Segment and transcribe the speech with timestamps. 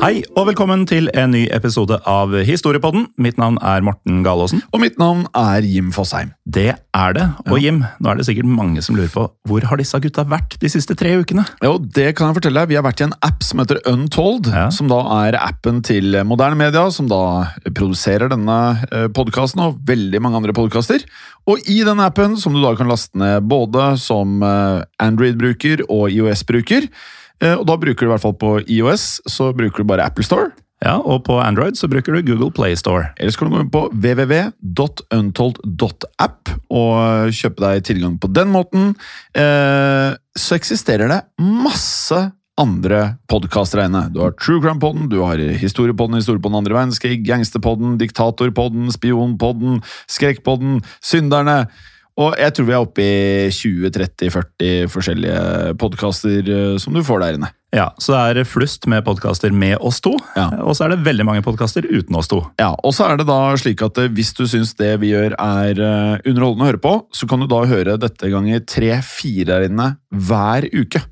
[0.00, 3.02] Hei og velkommen til en ny episode av Historiepodden.
[3.20, 4.62] Mitt navn er Morten Galaasen.
[4.72, 6.30] Og mitt navn er Jim Fosheim.
[6.48, 7.26] Det er det.
[7.52, 10.56] Og Jim, nå er det sikkert mange som lurer på hvor har disse gutta vært
[10.62, 11.44] de siste tre ukene?
[11.60, 12.72] Jo, det kan jeg fortelle deg.
[12.72, 14.64] Vi har vært i en app som heter Untold, Ja.
[14.72, 17.20] som da er appen til moderne media, som da
[17.68, 18.58] produserer denne
[19.12, 21.04] podkasten og veldig mange andre podkaster.
[21.46, 26.08] Og i den appen, som du da kan laste ned både som eh, Android-bruker og
[26.12, 30.06] IOS-bruker, eh, og da bruker du i hvert fall på IOS, så bruker du bare
[30.10, 30.48] Apple Store.
[30.80, 33.12] Ja, Og på Android så bruker du Google Play Store.
[33.20, 38.94] Eller så kan du gå inn på www.untold.app og kjøpe deg tilgang på den måten.
[39.36, 40.10] Eh,
[40.40, 44.08] så eksisterer det masse andre podkaster inne.
[44.12, 51.66] Du har True Crime-podden, du har Historiepodden, Historiepodden andre verdenskrig, Gangsterpodden, Diktatorpodden, Spionpodden, Skrekkpodden, Synderne.
[52.18, 57.38] Og jeg tror vi er oppe i 20-30-40 forskjellige podkaster eh, som du får der
[57.38, 57.50] inne.
[57.70, 60.48] Ja, Så det er flust med podkaster med oss to, Ja.
[60.58, 62.40] og så er det veldig mange podkaster uten oss to.
[62.58, 65.36] Ja, og så er det da slik at eh, hvis du syns det vi gjør
[65.38, 69.68] er eh, underholdende å høre på, så kan du da høre dette ganger tre-fire der
[69.70, 71.04] inne hver uke.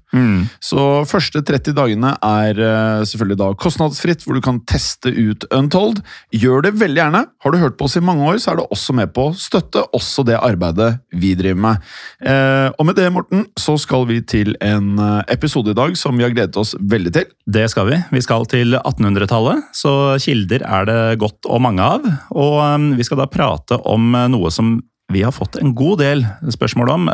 [0.65, 6.01] Så første 30 dagene er eh, selvfølgelig da kostnadsfritt, hvor du kan teste ut Untold.
[6.33, 7.23] Gjør det veldig gjerne.
[7.45, 9.37] Har du hørt på oss i mange år, så er du også med på å
[9.37, 11.89] støtte også det arbeidet vi driver med.
[12.25, 16.17] Eh, og med det, Morten, så skal vi til en eh, episode i dag som
[16.17, 17.29] vi har gledet oss veldig til.
[17.45, 18.03] Det skal vi.
[18.15, 19.93] Vi skal til 1800-tallet, så
[20.23, 22.07] kilder er det godt og mange av.
[22.33, 22.61] Og
[22.97, 27.07] vi skal da prate om noe som vi har fått en god del spørsmål om.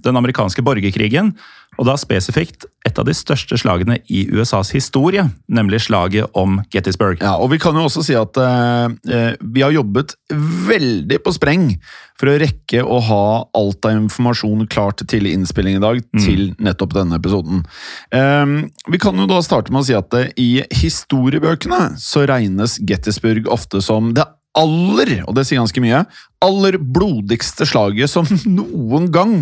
[0.00, 1.34] Den amerikanske borgerkrigen.
[1.78, 7.20] Og da spesifikt et av de største slagene i USAs historie, nemlig slaget om Gettysburg.
[7.22, 10.16] Ja, og vi kan jo også si at eh, eh, vi har jobbet
[10.68, 11.70] veldig på spreng
[12.18, 13.24] for å rekke å ha
[13.58, 17.62] alt av informasjon klart til innspilling i dag til nettopp denne episoden.
[18.10, 18.56] Eh,
[18.90, 20.50] vi kan jo da starte med å si at eh, i
[20.80, 24.26] historiebøkene så regnes Gettysburg ofte som det
[24.58, 26.00] aller, og det sier ganske mye,
[26.44, 28.26] aller blodigste slaget som
[28.58, 29.34] noen gang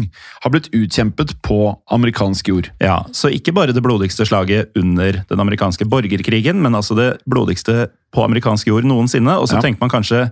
[0.45, 1.59] har blitt utkjempet på
[1.97, 2.69] amerikansk jord.
[2.83, 7.89] Ja, Så ikke bare det blodigste slaget under den amerikanske borgerkrigen, men altså det blodigste
[8.15, 9.39] på amerikansk jord noensinne.
[9.41, 9.65] Og så Ja.
[9.65, 10.27] tenker man kanskje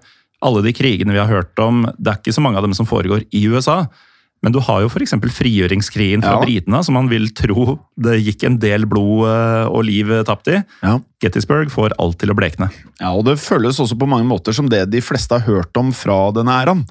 [0.45, 2.87] alle de krigene vi har hørt om, det er ikke så mange av dem som
[2.87, 3.87] foregår i USA.
[4.45, 5.15] Men du har jo f.eks.
[5.39, 6.43] frigjøringskrigen fra Ja.
[6.45, 10.59] britene, som man vil tro det gikk en del blod eh, og liv tapt i.
[10.85, 10.99] Ja.
[11.25, 12.69] Gettysburg får alt til å blekne.
[13.01, 15.91] Ja, og det føles også på mange måter som det de fleste har hørt om
[15.97, 16.85] fra denne æraen.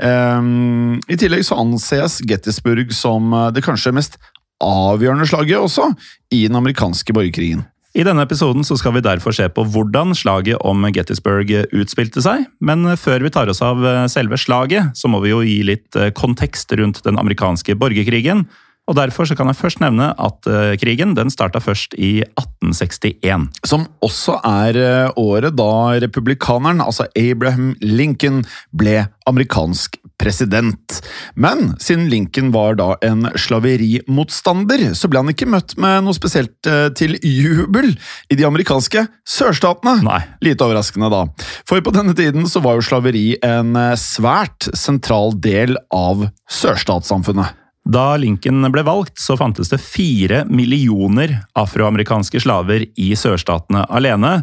[0.00, 4.16] Um, I tillegg så anses Gettysburg som eh, det kanskje mest
[4.64, 5.90] avgjørende slaget også
[6.32, 7.66] i den amerikanske borgerkrigen.
[7.94, 12.48] I denne episoden så skal vi derfor se på hvordan slaget om Gettysburg utspilte seg.
[12.58, 15.94] Men før vi tar oss av eh, selve slaget, så må vi jo gi litt
[15.94, 18.48] eh, kontekst rundt den amerikanske borgerkrigen.
[18.84, 23.48] Og Derfor så kan jeg først nevne at eh, krigen den starta først i 1861.
[23.64, 28.42] Som også er eh, året da republikaneren, altså Abraham Lincoln,
[28.76, 30.98] ble amerikansk president.
[31.34, 36.68] Men siden Lincoln var da en slaverimotstander, så ble han ikke møtt med noe spesielt
[36.68, 37.94] eh, til jubel
[38.28, 39.96] i de amerikanske sørstatene.
[40.04, 40.20] Nei.
[40.44, 41.24] Lite overraskende, da.
[41.64, 47.63] For på denne tiden så var jo slaveri en svært sentral del av sørstatssamfunnet.
[47.84, 54.38] Da Lincoln ble valgt, så fantes det fire millioner afroamerikanske slaver i sørstatene alene.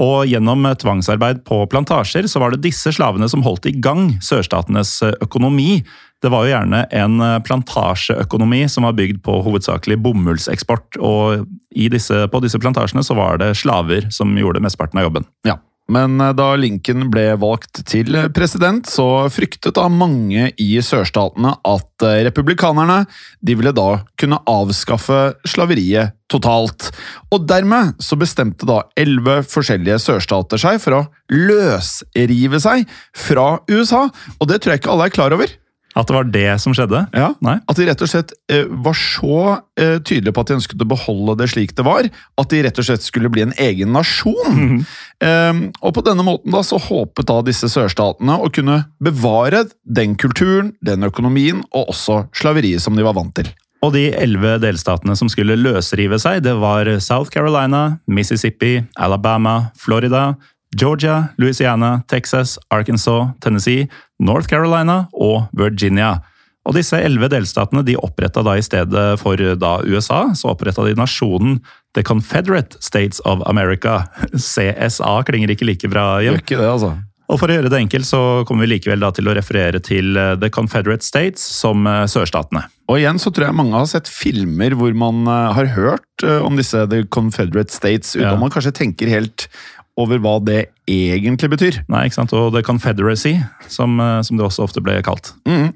[0.00, 4.98] Og gjennom tvangsarbeid på plantasjer så var det disse slavene som holdt i gang sørstatenes
[5.24, 5.80] økonomi.
[6.24, 11.00] Det var jo gjerne en plantasjeøkonomi som var bygd på hovedsakelig bomullseksport.
[11.00, 15.28] Og disse, på disse plantasjene så var det slaver som gjorde mesteparten av jobben.
[15.48, 15.56] Ja,
[15.92, 22.06] men eh, da Lincoln ble valgt til president, så fryktet da mange i sørstatene at
[22.06, 23.02] eh, republikanerne
[23.40, 26.90] de ville da kunne avskaffe slaveriet totalt.
[27.30, 32.90] Og dermed så bestemte da elleve forskjellige sørstater seg for å løsrive seg
[33.26, 34.06] fra USA,
[34.40, 35.54] og det tror jeg ikke alle er klar over.
[35.96, 37.06] At det var det som skjedde?
[37.16, 37.56] Ja, Nei?
[37.64, 39.38] At de rett og slett eh, var så
[39.80, 42.80] eh, tydelige på at de ønsket å beholde det slik det var, at de rett
[42.82, 44.52] og slett skulle bli en egen nasjon.
[44.52, 44.80] Mhm.
[45.24, 50.12] Eh, og på denne måten da så håpet da disse sørstatene å kunne bevare den
[50.20, 53.48] kulturen, den økonomien og også slaveriet som de var vant til.
[53.84, 60.34] Og de elleve delstatene som skulle løsrive seg, det var South Carolina, Mississippi, Alabama, Florida,
[60.76, 63.88] Georgia, Louisiana, Texas, Arkansas, Tennessee,
[64.20, 66.18] North Carolina og Virginia.
[66.66, 70.96] Og disse elleve delstatene de oppretta da i stedet for da USA, så oppretta de
[70.98, 71.60] nasjonen
[71.94, 74.02] The Confederate States of America.
[74.34, 76.40] CSA klinger ikke like bra hjem.
[76.42, 76.96] Ikke det, altså.
[77.26, 80.14] Og for å gjøre det enkelt, så kommer vi likevel da til å referere til
[80.18, 82.62] eh, The Confederate States som eh, sørstatene.
[82.86, 86.54] Og igjen så tror jeg mange har sett filmer hvor man eh, har hørt om
[86.56, 88.36] disse The Confederate States, uten Ja.
[88.38, 89.48] man kanskje tenker helt
[89.96, 91.78] over hva det egentlig betyr.
[91.90, 92.34] Nei, ikke sant?
[92.36, 93.34] Og The Confederacy,
[93.72, 95.32] som, eh, som det også ofte ble kalt.
[95.48, 95.72] Mm.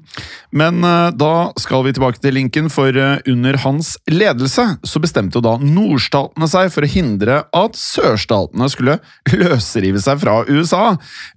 [0.55, 5.39] Men uh, da skal vi tilbake til Lincoln, for uh, under hans ledelse så bestemte
[5.39, 8.99] jo da nordstatene seg for å hindre at sørstatene skulle
[9.41, 10.83] løsrive seg fra USA.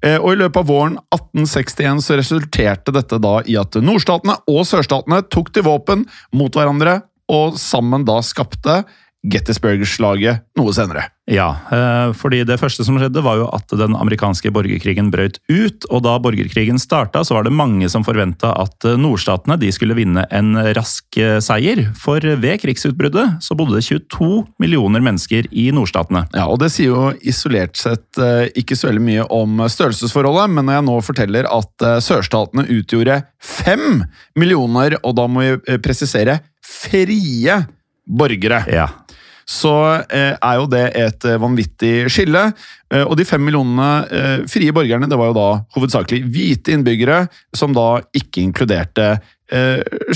[0.04, 4.62] Uh, Og i løpet av våren 1861 så resulterte dette da i at nordstatene og
[4.68, 6.04] sørstatene tok til våpen
[6.36, 7.00] mot hverandre,
[7.32, 8.82] og sammen da skapte
[9.24, 11.13] Gettysburg-slaget noe senere.
[11.30, 15.86] Ja, eh, fordi det første som skjedde var jo at den amerikanske borgerkrigen brøt ut,
[15.88, 19.96] og da borgerkrigen starta så var det mange som forventa at eh, nordstatene de skulle
[19.96, 25.70] vinne en rask eh, seier, for ved krigsutbruddet så bodde det 22 millioner mennesker i
[25.72, 26.26] nordstatene.
[26.36, 28.20] Ja, og Det sier jo isolert sett
[28.56, 34.04] ikke så veldig mye om størrelsesforholdet, men når jeg nå forteller at sørstatene utgjorde fem
[34.38, 37.62] millioner, og da må vi presisere frie
[38.04, 38.88] borgere, Ja,
[39.48, 39.74] så
[40.08, 42.46] eh, er jo det et eh, vanvittig skille.
[42.92, 47.24] Eh, og de fem millionene frie borgerne, det var jo da hovedsakelig hvite innbyggere,
[47.56, 49.16] som da ikke inkluderte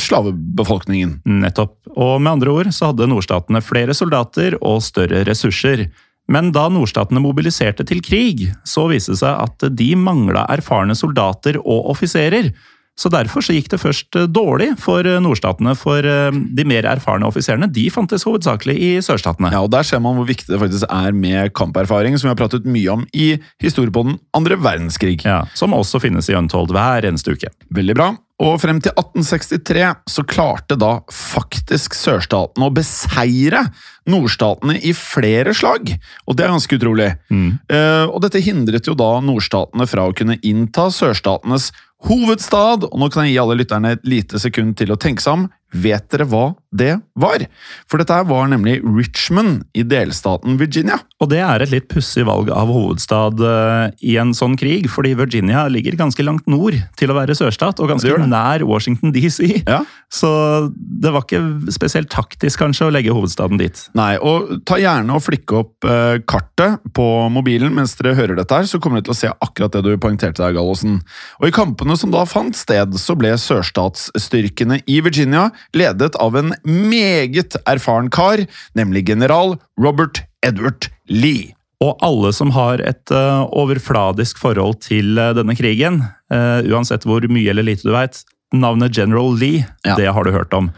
[0.01, 1.19] slavebefolkningen.
[1.45, 1.75] nettopp.
[2.01, 5.85] Og med andre ord så hadde nordstatene flere soldater og større ressurser.
[6.33, 11.61] Men da nordstatene mobiliserte til krig, så viste det seg at de mangla erfarne soldater
[11.61, 12.51] og offiserer.
[12.99, 16.89] Så Derfor så gikk det først eh, dårlig for eh, nordstatene, for eh, de mer
[16.91, 19.53] erfarne offiserene de fantes hovedsakelig i sørstatene.
[19.55, 22.41] Ja, og Der ser man hvor viktig det faktisk er med kamperfaring, som vi har
[22.41, 25.21] pratet mye om i historie på den andre verdenskrig.
[25.27, 27.53] Ja, Som også finnes i Untold hver eneste uke.
[27.75, 28.15] Veldig bra.
[28.39, 33.65] Og frem til 1863 så klarte da faktisk sørstatene å beseire
[34.09, 35.91] nordstatene i flere slag.
[36.27, 37.09] Og det er ganske utrolig.
[37.35, 41.73] Eh, og dette hindret jo da nordstatene fra å kunne innta sørstatenes
[42.07, 42.87] hovedstad.
[42.89, 45.47] Og nå kan jeg gi alle lytterne et lite sekund til å tenke seg om.
[45.75, 47.45] Vet dere hva det var?
[47.91, 51.01] For dette var nemlig Richmond i delstaten Virginia.
[51.19, 55.17] Og det er et litt pussig valg av hovedstad eh, i en sånn krig, fordi
[55.19, 59.41] Virginia ligger ganske langt nord til å være sørstat, og ganske nær Washington DC.
[59.67, 59.81] Ja.
[60.15, 60.31] Så
[60.71, 63.83] det var ikke spesielt taktisk kanskje å legge hovedstaden dit.
[63.99, 68.55] Nei, og ta gjerne og flikke opp eh, kartet på mobilen mens dere hører dette
[68.55, 71.01] her, så kommer dere til å se akkurat det du poengterte der, Gallosen.
[71.43, 76.55] Og i kampene som da fant sted, så ble sørstatsstyrkene i Virginia ledet av en
[76.63, 78.47] meget erfaren kar,
[78.79, 81.55] nemlig general Robert Edward Lee.
[81.85, 86.01] Og alle som har et uh, overfladisk forhold til uh, denne krigen,
[86.35, 89.95] uh, uansett hvor mye eller lite du veit, navnet General Lee, Ja.
[89.95, 90.73] det har du hørt om.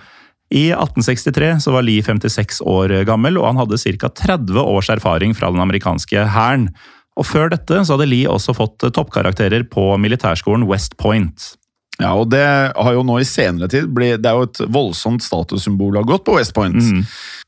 [0.50, 4.11] I 1863 så var Lee 56 år gammel, og han hadde ca.
[4.11, 6.69] 30 års erfaring fra den amerikanske hæren.
[7.16, 11.54] Og før dette så hadde Lee også fått toppkarakterer på militærskolen West Point.
[12.00, 15.25] Ja, og det har jo nå i senere tid blitt Det er jo et voldsomt
[15.25, 16.80] statussymbol har gått på West Point.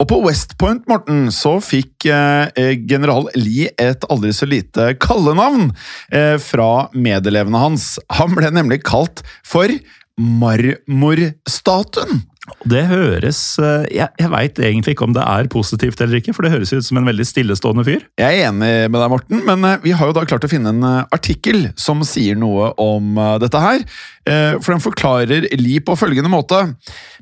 [0.03, 5.71] Og på West Point, Morten, så fikk eh, general Lee et aldri så lite kallenavn
[6.13, 7.95] eh, fra medelevene hans.
[8.19, 9.73] Han ble nemlig kalt for
[10.21, 12.27] Marmorstatuen.
[12.67, 16.43] Det høres eh, Jeg, jeg veit egentlig ikke om det er positivt eller ikke, for
[16.43, 18.03] det høres ut som en veldig stillestående fyr.
[18.19, 20.73] Jeg er enig med deg, Morten, men eh, vi har jo da klart å finne
[20.75, 23.85] en eh, artikkel som sier noe om dette her.
[24.23, 26.61] For den forklarer Li på følgende måte.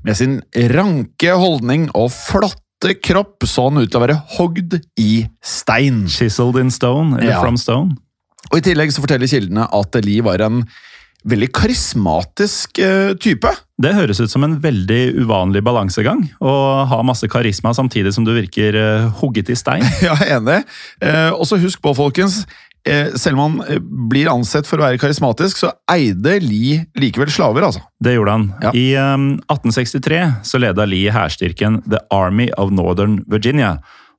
[0.05, 0.39] Med sin
[0.73, 6.07] ranke holdning og flotte kropp så han ut til å være hogd i stein.
[6.13, 7.41] Chiseled in stone, eller Ja.
[7.41, 7.97] from stone.
[8.51, 10.63] Og I tillegg så forteller kildene at Li var en
[11.29, 13.51] veldig karismatisk eh, type.
[13.81, 16.23] Det høres ut som en veldig uvanlig balansegang.
[16.41, 16.55] Å
[16.91, 19.87] ha masse karisma samtidig som du virker eh, hugget i stein.
[20.07, 20.63] Ja, enig.
[21.05, 22.43] Eh, og så husk på, folkens.
[22.89, 27.69] Eh, selv om han blir ansett for å være karismatisk, så eide Lie likevel slaver,
[27.69, 27.85] altså.
[28.01, 28.47] Det gjorde han.
[28.65, 28.73] Ja.
[28.77, 33.77] I um, 1863 så leda Lee hærstyrken The Army of Northern Virginia.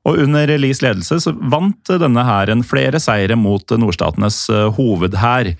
[0.09, 5.51] Og under Lees ledelse så vant denne hæren flere seire mot nordstatenes hovedhær.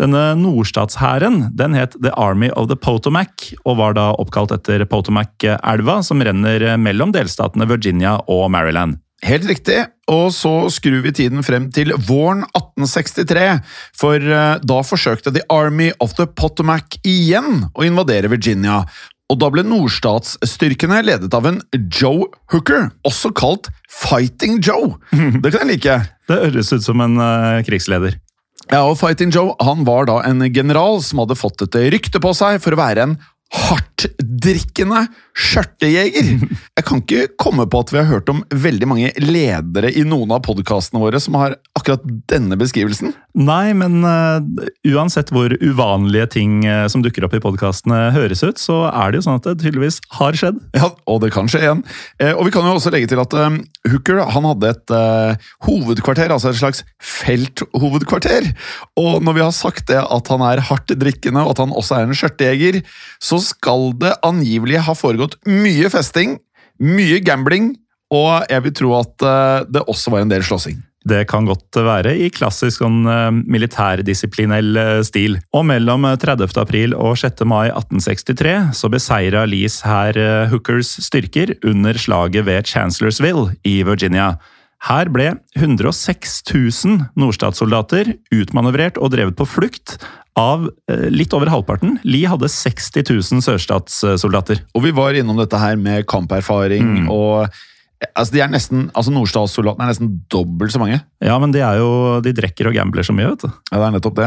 [0.00, 6.00] Denne nordstatshæren den het The Army of the Potomac, og var da oppkalt etter Potomac-elva,
[6.02, 8.98] som renner mellom delstatene Virginia og Maryland.
[9.24, 9.78] Helt riktig.
[10.10, 13.46] Og så skrur vi tiden frem til våren 1863,
[13.96, 18.82] for eh, da forsøkte The Army of the Potomac igjen å invadere Virginia.
[19.32, 24.98] Og da ble nordstatsstyrkene ledet av en Joe Hooker, også kalt Fighting Joe.
[25.40, 25.96] Det kan jeg like.
[26.28, 28.18] Det høres ut som en eh, krigsleder.
[28.72, 32.32] Ja, og Fighting Joe han var da en general som hadde fått et rykte på
[32.36, 33.16] seg for å være en
[33.54, 36.30] hardtdrikkende skjørtejeger.
[36.74, 40.34] Jeg kan ikke komme på at vi har hørt om veldig mange ledere i noen
[40.34, 43.14] av podkastene våre som har akkurat denne beskrivelsen.
[43.34, 44.38] Nei, men uh,
[44.94, 49.20] uansett hvor uvanlige ting uh, som dukker opp i podkastene høres ut, så er det
[49.20, 50.60] jo sånn at det tydeligvis har skjedd.
[50.78, 51.82] Ja, Og det kan skje igjen.
[52.22, 53.34] Uh, og vi kan jo også legge til at
[53.90, 54.92] Hooker han hadde et
[55.66, 58.46] hovedkvarter, altså et slags felthovedkvarter.
[59.00, 61.98] Og når vi har sagt det at han er hardt drikkende, og at han også
[61.98, 62.80] er en skjørtejeger,
[63.22, 66.38] så skal det angivelig ha foregått mye festing,
[66.82, 67.74] mye gambling,
[68.14, 70.82] og jeg vil tro at eh, det også var en del slåssing.
[71.04, 75.36] Det kan godt være i klassisk sånn eh, militærdisiplinell eh, stil.
[75.56, 76.48] Og mellom eh, 30.
[76.62, 77.44] april og 6.
[77.48, 84.34] mai 1863 så beseira Lees eh, Hookers styrker under slaget ved Chancellorsville i Virginia.
[84.84, 89.98] Her ble 106 000 nordstatssoldater utmanøvrert og drevet på flukt
[90.38, 91.98] av eh, litt over halvparten.
[92.06, 94.64] Lee hadde 60 000 sørstatssoldater.
[94.74, 97.62] Og vi var innom dette her med kamperfaring og eh,
[98.12, 100.98] Altså, de er nesten, altså Nordstatssoldatene er nesten dobbelt så mange.
[101.24, 103.48] Ja, men de, er jo, de drikker og gambler så mye, vet du.
[103.70, 104.26] Ja, det er nettopp det.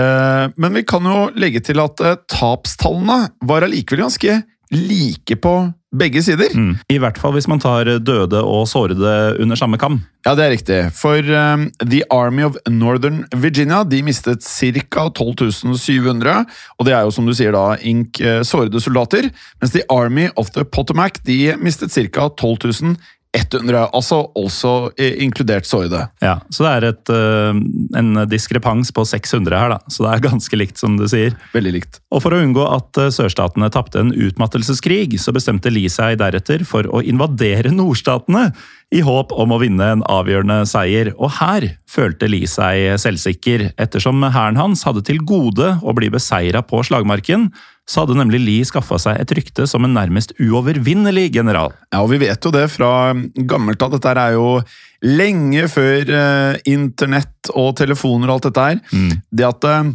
[0.00, 3.18] Eh, men vi kan jo legge til at eh, tapstallene
[3.50, 4.38] var allikevel ganske
[4.70, 5.54] like på
[5.90, 6.52] begge sider.
[6.54, 6.76] Mm.
[6.88, 9.98] I hvert fall hvis man tar døde og sårede under samme kam.
[10.26, 10.78] Ja, det er riktig.
[10.94, 15.08] For um, The Army of Northern Virginia de mistet ca.
[15.18, 16.44] 12.700.
[16.78, 19.30] Og det er jo som du sier da, ink eh, sårede soldater.
[19.60, 22.28] Mens The Army of the Potomac de mistet ca.
[22.28, 22.94] 12
[23.36, 23.90] 100.
[23.94, 26.02] Altså også eh, inkludert sårede.
[26.22, 27.60] Ja, Så det er et, øh,
[27.98, 29.78] en diskrepans på 600 her, da.
[29.86, 31.36] Så det er ganske likt, som du sier.
[31.54, 32.00] Veldig likt.
[32.10, 36.66] Og for å unngå at øh, sørstatene tapte en utmattelseskrig, så bestemte Lee seg deretter
[36.66, 38.50] for å invadere nordstatene
[38.90, 41.12] i håp om å vinne en avgjørende seier.
[41.14, 46.64] Og her følte Lee seg selvsikker, ettersom hæren hans hadde til gode å bli beseira
[46.66, 47.52] på slagmarken.
[47.90, 51.74] Så hadde nemlig Lee skaffa seg et rykte som en nærmest uovervinnelig general.
[51.90, 53.10] Ja, og vi vet jo det fra
[53.50, 53.96] gammelt av.
[53.96, 54.60] Dette er jo
[55.02, 59.18] lenge før eh, internett og telefoner og alt dette her.
[59.32, 59.90] Det at eh,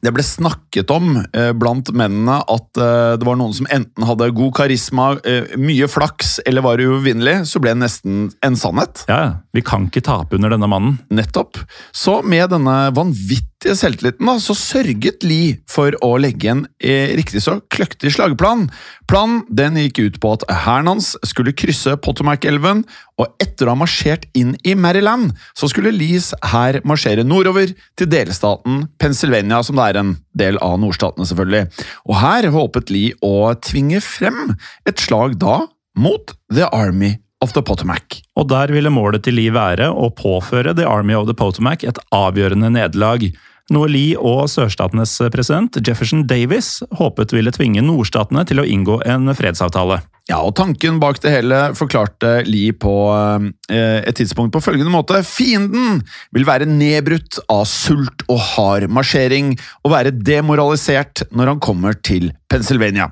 [0.00, 4.30] det ble snakket om eh, blant mennene at eh, det var noen som enten hadde
[4.38, 9.04] god karisma, eh, mye flaks eller var uovervinnelig, så ble det nesten en sannhet.
[9.10, 11.00] Ja, vi kan ikke tape under denne mannen.
[11.10, 11.58] Nettopp.
[11.92, 17.42] Så med denne vanvittige selvtilliten da, så sørget Lee for å legge en eh, riktig
[17.44, 18.68] så kløktig slagplan.
[19.10, 22.84] Planen den gikk ut på at hæren hans skulle krysse Potomac-elven,
[23.20, 28.10] og etter å ha marsjert inn i Maryland, så skulle Lees hær marsjere nordover til
[28.10, 31.86] delstaten Pennsylvania, som det er en del av nordstatene, selvfølgelig.
[32.08, 34.54] Og her håpet Lee å tvinge frem
[34.88, 35.66] et slag da
[36.00, 38.20] mot The Army of the Potomac.
[38.36, 42.00] Og der ville målet til Lee være å påføre The Army of the Potomac et
[42.14, 43.30] avgjørende nederlag.
[43.70, 49.30] Noe Lee og sørstatenes president Jefferson Davis håpet ville tvinge nordstatene til å inngå en
[49.38, 50.00] fredsavtale.
[50.30, 52.92] Ja, og Tanken bak det hele forklarte Lee på
[53.66, 55.24] eh, et tidspunkt på følgende måte.
[55.26, 61.98] Fienden vil være nedbrutt av sult og hard marsjering, og være demoralisert når han kommer
[61.98, 63.10] til Pennsylvania.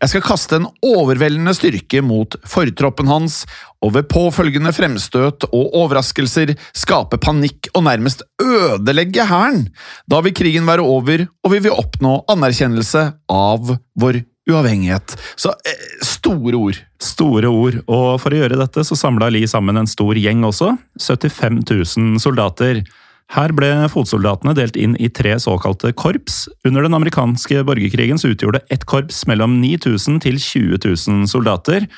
[0.00, 3.44] Jeg skal kaste en overveldende styrke mot fortroppen hans,
[3.82, 9.68] og ved påfølgende fremstøt og overraskelser skape panikk og nærmest ødelegge hæren.
[10.10, 15.16] Da vil krigen være over, og vi vil oppnå anerkjennelse av vår uavhengighet.
[15.36, 16.78] Så eh, store ord.
[17.02, 20.74] Store ord, og for å gjøre dette så samla Li sammen en stor gjeng også.
[21.02, 22.82] 75 000 soldater.
[23.34, 26.44] Her ble fotsoldatene delt inn i tre såkalte korps.
[26.66, 31.88] Under den amerikanske borgerkrigen så utgjorde ett korps mellom 9000 til 20 000 soldater.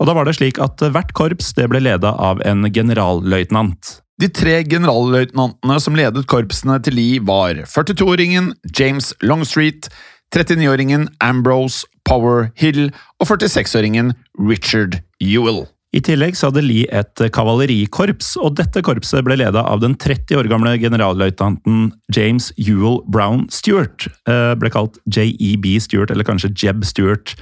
[0.00, 3.98] Og da var det slik at hvert korps det ble leda av en generalløytnant.
[4.18, 9.86] De tre generalløytnantene som ledet korpsene til Lee, var 42-åringen James Longstreet,
[10.34, 12.88] 39-åringen Ambrose Power Hill
[13.20, 15.66] og 46-åringen Richard Ewell.
[15.96, 20.36] I tillegg så hadde Lee et kavalerikorps, og dette korpset ble leda av den 30
[20.36, 24.04] år gamle generalløytnanten James Ewell Brown Stewart.
[24.28, 27.32] eh, Ble kalt JEB Stewart, eller kanskje Jeb Stewart.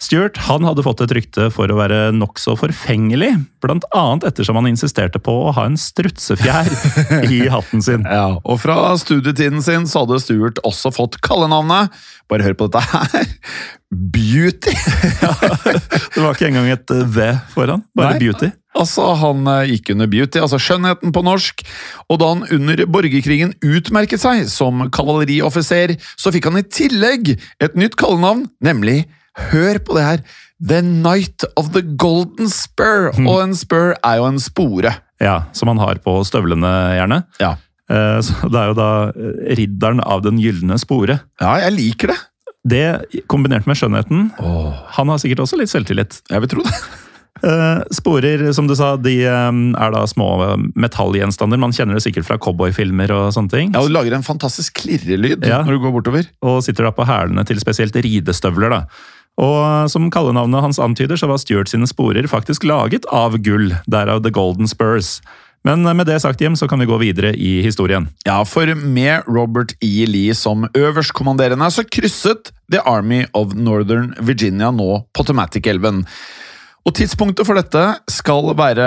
[0.00, 3.34] Stewart han hadde fått et rykte for å være nokså forfengelig,
[3.68, 6.70] annet ettersom han insisterte på å ha en strutsefjær
[7.28, 8.06] i hatten sin.
[8.20, 11.92] Ja, og fra studietiden sin så hadde Stuart også fått kallenavnet,
[12.32, 13.28] bare hør på dette her,
[13.90, 14.72] Beauty.
[16.14, 18.24] Det var ikke engang et eh, V foran, bare Nei.
[18.24, 18.50] Beauty.
[18.78, 21.64] Altså, Han eh, gikk under Beauty, altså skjønnheten på norsk,
[22.08, 27.78] og da han under borgerkrigen utmerket seg som kavalerioffiser, så fikk han i tillegg et
[27.78, 29.02] nytt kallenavn, nemlig,
[29.38, 30.22] hør på det her,
[30.60, 33.10] The Night of the Golden Spur.
[33.26, 34.94] Og en spur er jo en spore.
[35.20, 37.22] Ja, Som han har på støvlene, gjerne.
[37.40, 37.54] Ja.
[37.90, 41.20] Eh, Så det er jo da eh, ridderen av den gylne spore.
[41.40, 42.18] ja, jeg liker det.
[42.70, 46.18] Det kombinert med skjønnheten Han har sikkert også litt selvtillit.
[46.28, 46.74] Jeg vil tro det.
[47.40, 50.26] Eh, Sporer, som du sa, de er da små
[50.76, 51.56] metallgjenstander.
[51.62, 53.70] Man kjenner det sikkert fra cowboyfilmer og sånne ting.
[53.72, 55.62] Ja, Du lager en fantastisk klirrelyd Ja.
[55.64, 56.28] når du går bortover.
[56.44, 58.68] Og sitter da på hælene til spesielt ridestøvler.
[58.74, 58.80] da.
[59.40, 64.20] Og som kallenavnet hans antyder, så var Stuart sine sporer faktisk laget av gull, derav
[64.24, 65.18] The Golden Spurs.
[65.64, 68.08] Men med det sagt, Jim, så kan vi gå videre i historien.
[68.24, 70.06] Ja, for med Robert E.
[70.08, 76.06] Lee som øverstkommanderende, så krysset The Army of Northern Virginia nå Potomatic-elven.
[76.88, 78.86] Og Tidspunktet for dette skal være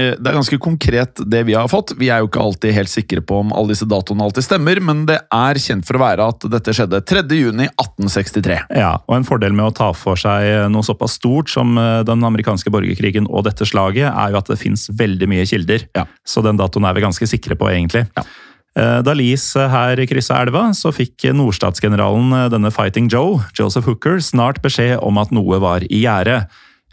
[0.00, 1.92] eh, Det er ganske konkret, det vi har fått.
[2.00, 5.04] Vi er jo ikke alltid helt sikre på om alle disse datoene alltid stemmer, men
[5.08, 8.58] det er kjent for å være at dette skjedde 3.6.1863.
[8.80, 12.24] Ja, og En fordel med å ta for seg noe såpass stort som eh, den
[12.24, 15.86] amerikanske borgerkrigen og dette slaget, er jo at det fins veldig mye kilder.
[15.98, 16.08] Ja.
[16.24, 18.06] Så den datoen er vi ganske sikre på, egentlig.
[18.16, 18.26] Ja.
[18.74, 24.64] Da Lees her kryssa elva, så fikk nordstatsgeneralen eh, denne Fighting Joe, Joseph Hooker, snart
[24.64, 26.40] beskjed om at noe var i gjære.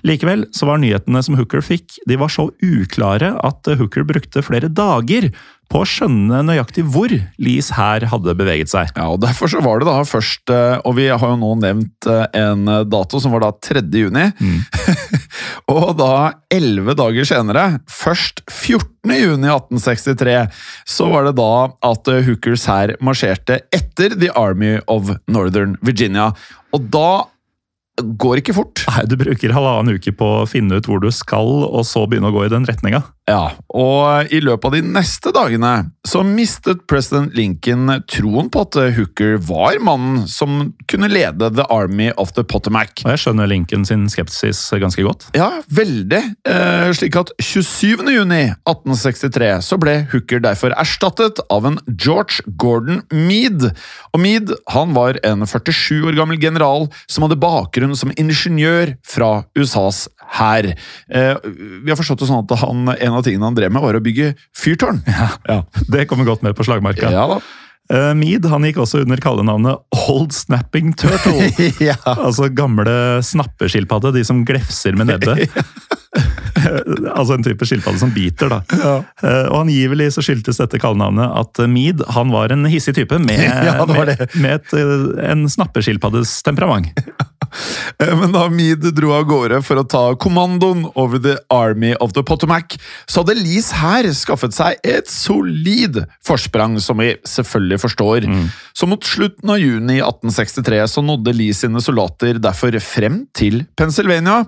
[0.08, 4.44] Likevel så var nyhetene som Hooker fikk, de var så uklare at eh, Hooker brukte
[4.46, 5.30] flere dager
[5.72, 8.90] på å skjønne nøyaktig hvor Lees hær hadde beveget seg.
[8.98, 12.10] Ja, og Derfor så var det da først eh, Og vi har jo nå nevnt
[12.12, 13.86] eh, en dato som var da 3.
[14.02, 14.26] juni.
[15.72, 16.12] og da
[16.52, 18.90] elleve dager senere, først 14.
[19.16, 20.36] juni 1863,
[20.90, 21.54] så var det da
[21.92, 26.32] at Hookers hær marsjerte etter The Army of Northern Virginia.
[26.76, 27.32] Og da
[28.00, 28.84] går ikke fort.
[28.88, 32.32] Nei, Du bruker halvannen uke på å finne ut hvor du skal, og så begynne
[32.32, 33.04] å gå i den retninga.
[33.30, 35.72] Ja, og i løpet av de neste dagene
[36.08, 42.10] så mistet president Lincoln troen på at Hooker var mannen som kunne lede The Army
[42.18, 43.04] of the Potomac.
[43.06, 45.28] Og jeg skjønner Lincoln sin skepsis ganske godt.
[45.38, 46.22] Ja, veldig.
[46.50, 48.10] Eh, slik at 27.
[48.10, 53.72] juni 1863 så ble Hooker derfor erstattet av en George Gordon Meade.
[54.16, 59.44] Og Meade han var en 47 år gammel general som hadde bakgrunn som ingeniør fra
[59.54, 60.70] USAs hær.
[61.12, 61.34] Eh,
[61.84, 64.04] vi har forstått det sånn at han, en av tingene han drev med, var å
[64.04, 65.02] bygge fyrtårn.
[65.52, 67.12] Ja, Det kommer godt med på slagmarka.
[67.12, 67.42] ja da.
[67.92, 71.50] Eh, Meade han gikk også under kallenavnet Old Snapping Turtle.
[71.90, 71.98] ja.
[72.08, 72.94] altså gamle
[73.26, 75.52] snappeskilpadde, de som glefser med nebbet.
[77.18, 78.62] altså en type skilpadde som biter, da.
[79.24, 83.42] Eh, og angivelig så skyldtes dette kallenavnet at Mead han var en hissig type med,
[83.44, 84.18] Ja, det det.
[84.36, 86.94] med, med et, en snappeskilpaddes temperament.
[88.00, 92.14] Eh, Men da Meade dro av gårde for å ta kommandoen over The Army of
[92.14, 92.78] the Potomac,
[93.10, 98.28] så hadde Lees hær skaffet seg et solid forsprang, som vi selvfølgelig forstår.
[98.78, 104.46] Så mot slutten av juni 1863 så nådde Lee sine soldater derfor frem til Pennsylvania.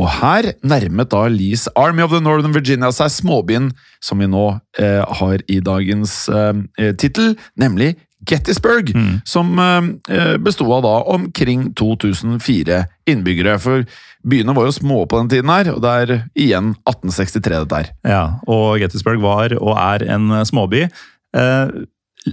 [0.00, 4.46] Og her nærmet da Lees Army of the Northern Virginia seg småbyen som vi nå
[4.78, 7.96] eh, har i dagens eh, tittel, nemlig
[8.28, 8.92] Gettysburg,
[9.24, 13.56] som eh, besto av da omkring 2004 innbyggere.
[13.62, 13.86] For
[14.28, 17.92] byene var jo små på den tiden her, og det er igjen 1863 dette her.
[18.04, 20.86] Ja, og Gettysburg var og er en småby.
[21.36, 21.76] Eh,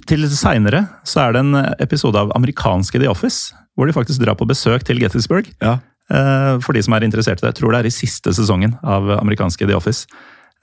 [0.08, 4.36] til seinere så er det en episode av amerikanske The Office, hvor de faktisk drar
[4.36, 5.48] på besøk til Gettysburg.
[5.64, 5.78] Ja.
[6.08, 7.54] Eh, for de som er interessert i det.
[7.54, 10.08] Jeg tror det er i siste sesongen av amerikanske The Office.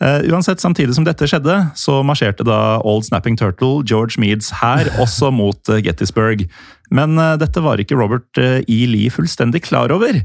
[0.05, 4.91] Eh, uansett, samtidig som dette skjedde, så marsjerte da Old Snapping Turtle, George Meads hær,
[5.05, 6.45] også mot eh, Gettysburg.
[6.93, 8.83] Men eh, dette var ikke Robert E.
[8.91, 10.21] Lee fullstendig klar over.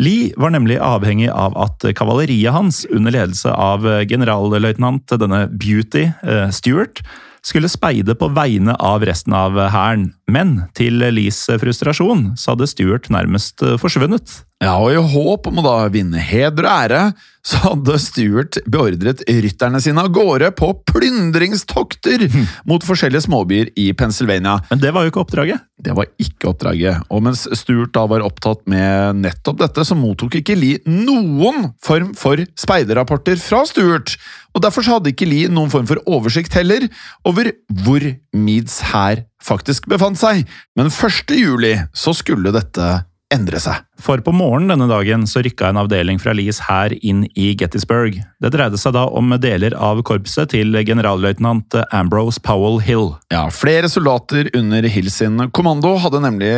[0.00, 6.06] Lee var nemlig avhengig av at kavaleriet hans, under ledelse av generalløytnant denne Beauty
[6.48, 7.02] Stewart,
[7.44, 10.06] skulle speide på vegne av resten av hæren.
[10.32, 14.32] Men til Lees frustrasjon så hadde Stuart nærmest forsvunnet.
[14.62, 17.00] Ja, og i håp om å da vinne heder og ære,
[17.42, 22.28] så hadde Stuart beordret rytterne sine av gårde på plyndringstokter
[22.70, 24.60] mot forskjellige småbyer i Pennsylvania.
[24.70, 25.66] Men det var jo ikke oppdraget.
[25.82, 30.38] Det var ikke oppdraget, og mens Stuart da var opptatt med nettopp dette, så mottok
[30.38, 34.14] ikke Lee noen form for speiderrapporter fra Stuart.
[34.54, 36.86] Og derfor hadde ikke Lee noen form for oversikt heller
[37.26, 37.50] over
[37.82, 40.46] hvor Meads hær faktisk befant seg.
[40.78, 41.34] Men 1.
[41.34, 43.00] juli så skulle dette
[43.32, 43.82] endre seg.
[44.02, 48.18] For på morgenen denne dagen så rykka en avdeling fra Lees hær inn i Gettysburg.
[48.42, 53.12] Det dreide seg da om deler av korpset til generalløytnant Ambrose Powell Hill.
[53.34, 56.52] Ja, Flere soldater under Hill sin kommando hadde nemlig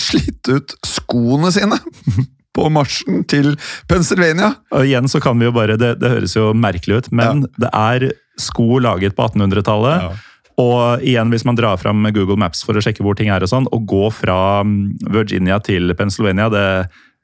[0.00, 1.80] slitt ut skoene sine.
[2.54, 3.56] på marsjen til
[3.90, 4.52] Pennsylvania.
[4.70, 7.50] Og igjen så kan vi jo bare, Det, det høres jo merkelig ut, men ja.
[7.64, 8.06] det er
[8.38, 10.06] sko laget på 1800-tallet.
[10.06, 10.12] Ja
[10.60, 13.50] og igjen, hvis man drar fram Google Maps for å sjekke hvor ting er, og
[13.50, 16.66] sånn, og gå fra mm, Virginia til Pennsylvania det,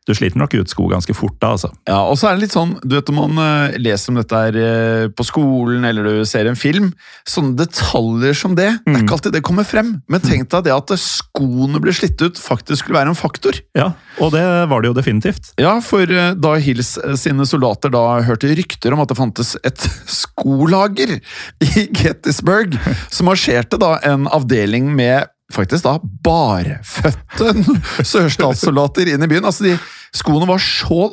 [0.08, 1.70] du sliter nok ut sko ganske fort da, altså.
[1.88, 4.40] Ja, og så er det litt sånn, du vet om man uh, leser om dette
[4.42, 6.90] her uh, på skolen, eller du ser en film,
[7.28, 8.88] sånne detaljer som det, mm.
[8.88, 9.92] det er ikke alltid det kommer frem.
[10.10, 13.60] Men tenk deg det at skoene blir slitt ut, faktisk skulle være en faktor.
[13.76, 13.90] Ja,
[14.24, 15.52] og det var det jo definitivt.
[15.60, 19.84] Ja, for da Hills sine soldater da hørte rykter om at det fantes et
[20.20, 22.78] skolager i Gettysburg,
[23.14, 27.54] så marsjerte da en avdeling med faktisk da barføtte
[28.12, 29.48] sørstatssoldater inn i byen.
[29.48, 29.76] Altså, de
[30.16, 31.10] skoene var så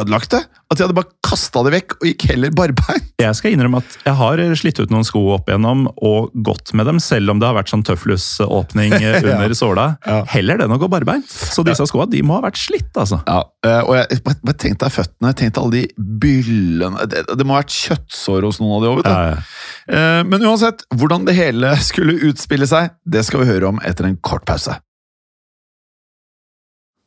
[0.00, 0.42] ødelagte
[0.74, 3.02] at de hadde bare kasta det vekk og gikk heller barbein.
[3.20, 6.88] Jeg skal innrømme at jeg har slitt ut noen sko opp igjennom og gått med
[6.88, 9.58] dem, selv om det har vært sånn tøflusåpning under ja.
[9.58, 9.86] såla.
[10.06, 10.18] Ja.
[10.32, 11.22] Heller det enn å gå barbein.
[11.28, 13.20] Så disse skoa de må ha vært slitt, altså.
[13.28, 17.46] Ja, eh, og jeg, bare tenk deg føttene, tenk deg alle de byllene det, det,
[17.46, 19.12] må ha vært kjøttsår hos noen av de òg, vet du.
[19.14, 23.82] Ja, eh, Men uansett, hvordan det hele skulle utspille seg, det skal vi høre om
[23.84, 24.78] etter en kort pause.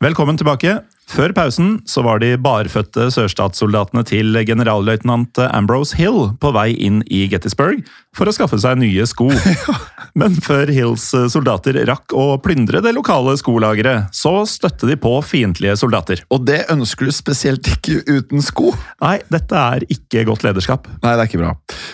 [0.04, 0.78] Velkommen tilbake.
[1.08, 7.24] Før pausen så var de barføtte sørstatssoldatene til generalløytnant Ambrose Hill på vei inn i
[7.32, 7.80] Gettysburg
[8.17, 9.30] for å skaffe seg nye sko.
[10.20, 15.78] Men før Hills soldater rakk å plyndre det lokale skolageret, så støtte de på fiendtlige
[15.80, 16.24] soldater.
[16.34, 18.74] Og det ønsker du spesielt ikke uten sko?
[19.04, 20.89] Nei, dette er ikke godt lederskap.
[21.04, 21.54] Nei, det er ikke bra.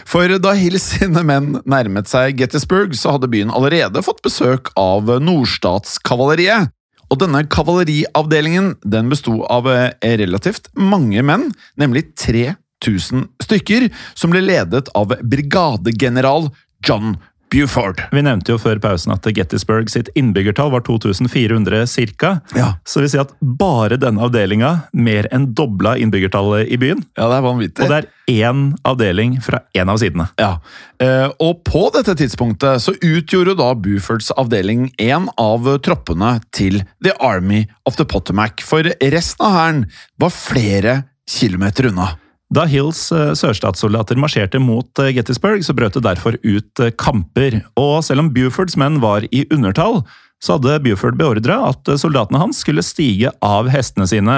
[0.09, 5.19] For da Hills sine menn nærmet seg Gettysburg, så hadde byen allerede fått besøk av
[5.21, 6.73] nordstatskavaleriet.
[7.11, 14.43] Og denne kavaleriavdelingen den besto av eh, relativt mange menn, nemlig 3000 stykker, som ble
[14.45, 16.49] ledet av brigadegeneral
[16.83, 17.15] John
[17.53, 18.01] Buford.
[18.11, 21.85] Vi nevnte jo før pausen at Gettysburg sitt innbyggertall var 2400
[22.17, 22.31] ca.
[22.57, 22.73] Ja.
[22.89, 27.03] Så vi sier at bare denne avdelinga mer enn dobla innbyggertallet i byen.
[27.17, 27.85] Ja, det er vanvittig.
[27.85, 30.29] Og det er én avdeling fra én av sidene.
[30.41, 30.57] Ja,
[30.99, 37.13] eh, Og på dette tidspunktet så utgjorde da Bufords avdeling en av troppene til The
[37.19, 39.85] Army of the Potomac, for resten av hæren
[40.17, 42.17] var flere kilometer unna.
[42.53, 47.63] Da Hills eh, sørstatssoldater marsjerte mot eh, Gettysburg, så brøt det derfor ut eh, kamper.
[47.79, 50.03] Og selv om Bufords menn var i undertall,
[50.43, 54.37] så hadde Buford beordra at soldatene hans skulle stige av hestene sine.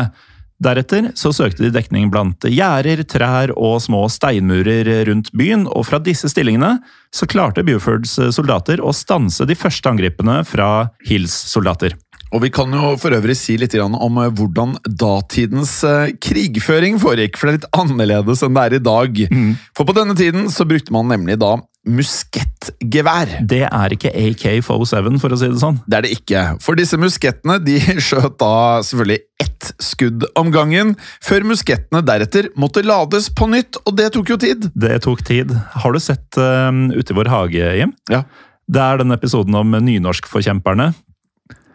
[0.64, 6.00] Deretter så søkte de dekning blant gjerder, trær og små steinmurer rundt byen, og fra
[6.00, 6.78] disse stillingene
[7.12, 10.70] så klarte Bufords soldater å stanse de første angrepene fra
[11.10, 11.98] Hills soldater.
[12.36, 17.40] Og Vi kan jo for øvrig si litt om eh, hvordan datidens eh, krigføring foregikk,
[17.40, 19.22] for det er litt annerledes enn det er i dag.
[19.32, 19.54] Mm.
[19.78, 23.38] For på denne tiden så brukte man nemlig da muskettgevær.
[23.46, 24.66] Det er ikke AK-47,
[25.22, 25.78] for å si det sånn.
[25.86, 26.44] Det er det ikke.
[26.66, 32.84] For disse muskettene de skjøt da selvfølgelig ett skudd om gangen, før muskettene deretter måtte
[32.84, 34.68] lades på nytt, og det tok jo tid.
[34.76, 35.56] Det tok tid.
[35.86, 37.96] Har du sett uh, Ute i vår hage, Jim?
[38.12, 38.26] Ja.
[38.66, 40.90] Det er den episoden om nynorskforkjemperne.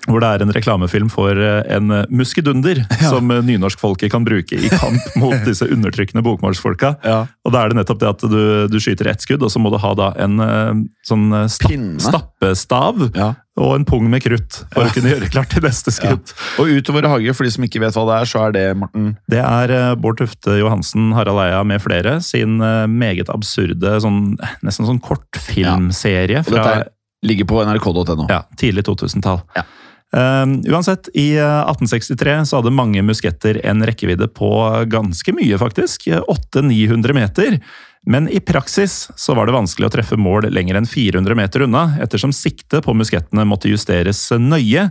[0.09, 3.11] Hvor det er en reklamefilm for eh, en muskedunder ja.
[3.11, 6.95] som eh, nynorskfolket kan bruke i kamp mot disse undertrykkende bokmålsfolka.
[7.05, 7.19] Ja.
[7.45, 8.41] Og da er det nettopp det at du,
[8.73, 10.73] du, skyter ett skudd, og så må du ha da en eh,
[11.07, 13.33] sånn stapp, stappestav ja.
[13.61, 16.33] og en pung med krutt for å kunne gjøre klart til neste skudd.
[16.63, 19.11] Og utover hage, for de som ikke vet hva det er, så er det, Morten?
[19.31, 22.57] Det er Bård Tufte Johansen, Harald Eia med flere sin
[22.89, 26.41] meget absurde, sånn, nesten sånn kortfilmserie.
[26.49, 28.27] Fra, og dette ligger på nrk.no.
[28.31, 29.43] Ja, tidlig 2000-tall.
[29.59, 29.67] Ja.
[30.11, 34.51] Uh, uansett, i 1863 eh, så hadde mange musketter en rekkevidde på
[34.91, 36.09] ganske mye, faktisk.
[36.11, 37.61] 800-900 meter.
[38.07, 41.91] Men i praksis så var det vanskelig å treffe mål lenger enn 400 meter unna,
[42.01, 44.89] ettersom siktet på muskettene måtte justeres nøye.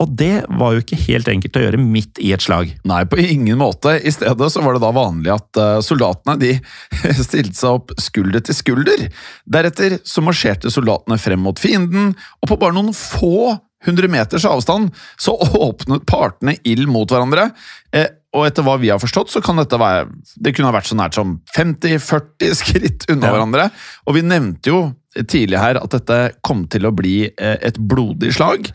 [0.00, 2.70] Og det var jo ikke helt enkelt å gjøre midt i et slag.
[2.88, 3.98] Nei, på ingen måte.
[4.00, 6.54] I stedet så var det da vanlig at uh, soldatene de
[7.26, 9.08] stilte seg opp skulder til skulder.
[9.44, 14.90] Deretter så marsjerte soldatene frem mot fienden, og på bare noen få hundre meters avstand
[15.20, 17.50] så åpnet partene ild mot hverandre.
[17.96, 20.04] Eh, og etter hva vi har forstått, så kan dette være
[20.38, 23.32] Det kunne ha vært så nært som 50-40 skritt unna Ja.
[23.34, 23.70] hverandre.
[24.06, 24.80] Og vi nevnte jo
[25.26, 28.68] tidlig her at dette kom til å bli eh, et blodig slag.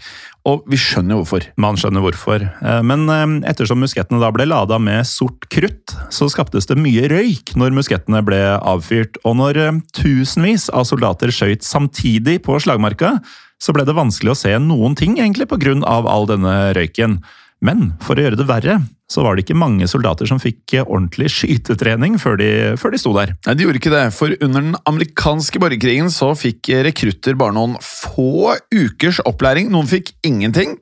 [0.45, 1.45] Og vi skjønner jo hvorfor.
[1.57, 2.43] Man skjønner hvorfor.
[2.61, 7.07] Eh, Men eh, ettersom muskettene da ble lada med sort krutt, så skaptes det mye
[7.07, 9.15] røyk når muskettene ble avfyrt.
[9.23, 9.61] Og når
[9.95, 13.21] tusenvis av soldater skøyt samtidig på slagmarka,
[13.61, 17.19] så ble det vanskelig å se noen ting egentlig på grunn av all denne røyken.
[17.63, 18.75] Men for å gjøre det verre,
[19.09, 22.49] så var det ikke mange soldater som fikk eh, ordentlig skytetrening før de,
[22.81, 23.35] før de sto der.
[23.45, 27.77] Nei, de gjorde ikke det, for under den amerikanske borgerkrigen så fikk rekrutter bare noen
[27.85, 29.69] få ukers opplæring.
[29.73, 30.75] Noen fikk ingenting.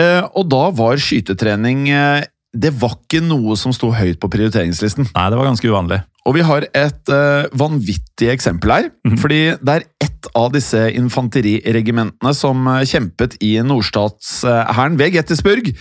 [0.00, 5.08] Eh, og da var skytetrening eh, Det var ikke noe som sto høyt på prioriteringslisten.
[5.14, 6.02] Nei, det var ganske uvanlig.
[6.28, 8.88] Og vi har et uh, vanvittig eksempel her.
[9.18, 15.72] Fordi det er ett av disse infanteriregimentene som uh, kjempet i nordstatshæren ved Gettysburg.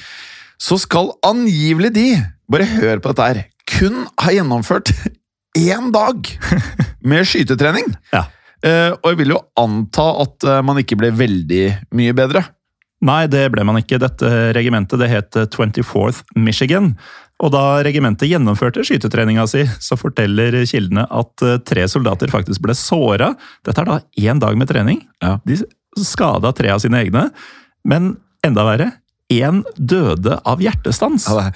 [0.62, 2.08] Så skal angivelig de,
[2.52, 4.94] bare hør på dette her, kun ha gjennomført
[5.60, 6.32] én dag
[7.04, 7.92] med skytetrening.
[8.14, 8.30] Ja.
[8.62, 11.64] Eh, og jeg vil jo anta at man ikke ble veldig
[11.98, 12.44] mye bedre.
[13.02, 14.00] Nei, det ble man ikke.
[14.02, 16.94] Dette regimentet det het 24th Michigan.
[17.42, 22.76] Og da regimentet gjennomførte skytetreninga si, så forteller kildene at eh, tre soldater faktisk ble
[22.78, 23.32] såra.
[23.66, 25.02] Dette er da én dag med trening.
[25.24, 25.40] Ja.
[25.48, 25.58] De
[25.98, 27.30] skada tre av sine egne.
[27.88, 28.14] Men
[28.46, 28.92] enda verre,
[29.34, 31.26] én døde av hjertestans.
[31.30, 31.50] Ja,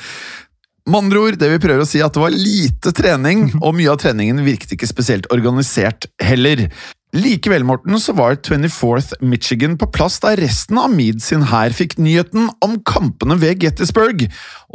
[0.86, 3.94] Med andre ord, det vi prøver å si at det var lite trening, og mye
[3.94, 6.66] av treningen virket ikke spesielt organisert heller.
[7.16, 11.96] Likevel, Morten, så var 24th Michigan på plass da resten av Meade sin hær fikk
[11.96, 14.26] nyheten om kampene ved Gettysburg.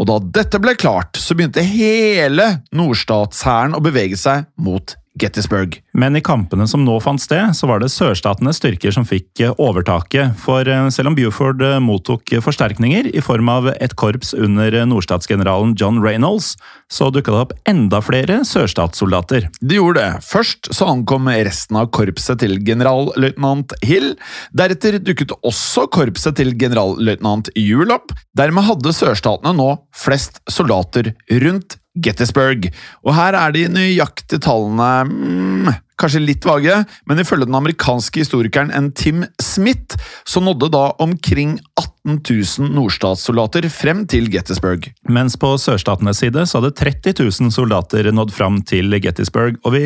[0.00, 5.80] Og da dette ble klart, så begynte hele nordstatshæren å bevege seg mot Gettysburg.
[5.92, 9.54] Men i kampene som nå fant sted, så var det sørstatenes styrker som fikk eh,
[9.58, 10.36] overtaket.
[10.38, 15.74] For eh, selv om Buford eh, mottok forsterkninger i form av et korps under nordstatsgeneralen
[15.80, 16.52] John Reynolds,
[16.90, 19.50] så dukka det opp enda flere sørstatssoldater.
[19.58, 20.22] De gjorde det.
[20.26, 24.12] Først så ankom resten av korpset til generalløytnant Hill.
[24.54, 28.14] Deretter dukket også korpset til generalløytnant Ewell opp.
[28.38, 32.70] Dermed hadde sørstatene nå flest soldater rundt Gettysburg.
[33.06, 36.76] Og her er de nøyaktige tallene mm, kanskje litt vage,
[37.08, 43.68] men ifølge den amerikanske historikeren en Tim Smith så nådde da omkring 18 000 nordstatssoldater
[43.72, 44.88] frem til Gettysburg.
[45.08, 49.60] Mens på sørstatenes side så hadde 30 000 soldater nådd fram til Gettysburg.
[49.64, 49.84] Og vi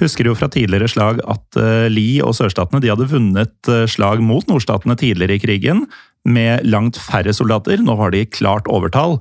[0.00, 4.22] husker jo fra tidligere slag at eh, Lee og sørstatene de hadde vunnet eh, slag
[4.24, 5.84] mot nordstatene tidligere i krigen
[6.24, 7.80] med langt færre soldater.
[7.82, 9.18] Nå har de klart overtall.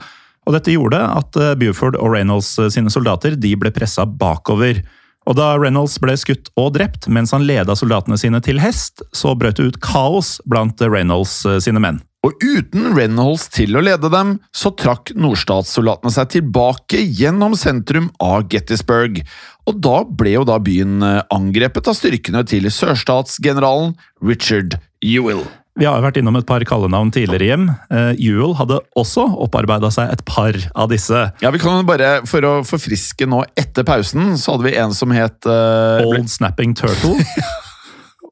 [0.50, 4.82] Og dette gjorde at eh, Buford og Reynolds eh, sine soldater ble pressa bakover.
[5.30, 9.36] Og da Reynolds ble skutt og drept mens han leda soldatene sine til hest, så
[9.38, 12.02] brøt det ut kaos blant Reynolds eh, sine menn.
[12.26, 18.50] Og uten Reynolds til å lede dem, så trakk nordstatssoldatene seg tilbake gjennom sentrum av
[18.52, 19.22] Gettysburg.
[19.70, 23.94] Og da ble jo da byen angrepet av styrkene til sørstatsgeneralen
[24.26, 25.46] Richard Ewell.
[25.80, 27.66] Vi har jo vært innom et par kallenavn tidligere hjem.
[27.88, 31.24] Uh, Juel hadde også opparbeida seg et par av disse.
[31.40, 35.16] Ja, vi kan bare, For å forfriske nå etter pausen, så hadde vi en som
[35.16, 37.16] het uh, Old Snapping Turtle.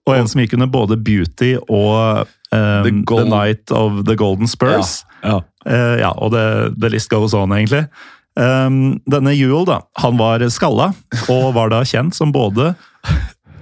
[0.07, 4.51] og en som gikk under både Beauty og um, The the, Night of the Golden
[4.51, 5.01] Spurs.
[5.23, 6.45] Ja, Eh, ja, og det,
[6.79, 7.85] the list goes on, egentlig.
[8.37, 10.91] Um, denne Juel, da, han var skalla,
[11.33, 12.75] og var da kjent som både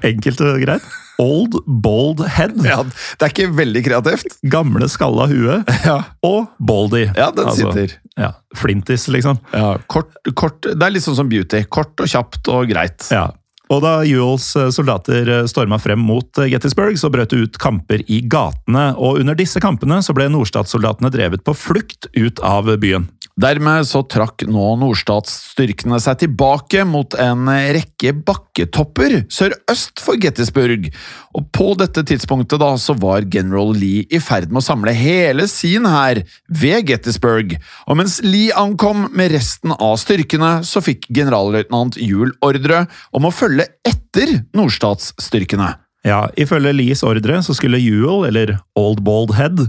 [0.06, 0.84] Enkelt og greit.
[1.22, 2.58] Old Bold Head.
[2.66, 4.36] ja, Det er ikke veldig kreativt.
[4.52, 5.62] Gamle skalla hue.
[5.86, 7.06] Ja, Og Baldy.
[7.16, 7.96] ja den Altså, sitter.
[8.18, 9.40] Ja, Flintis, liksom.
[9.54, 11.64] Ja, kort, kort, det er litt sånn som Beauty.
[11.70, 13.08] Kort og kjapt og greit.
[13.12, 13.30] Ja.
[13.74, 18.04] Og da Ewells eh, soldater storma frem mot eh, Gettysburg, så brøt det ut kamper
[18.06, 18.92] i gatene.
[19.02, 23.08] Og under disse kampene så ble nordstatssoldatene drevet på flukt ut av byen.
[23.36, 30.88] Dermed så trakk nå nordstatsstyrkene seg tilbake mot en rekke bakketopper sørøst for Gettysburg.
[31.36, 35.50] Og på dette tidspunktet da så var general Lee i ferd med å samle hele
[35.52, 37.58] sin hær ved Gettysburg.
[37.92, 43.36] Og mens Lee ankom med resten av styrkene, så fikk generalløytnant Juel ordre om å
[43.36, 45.74] følge etter nordstatsstyrkene.
[46.06, 49.66] Ja, Ifølge Lees ordre så skulle Ewell, eller Old Bald Head,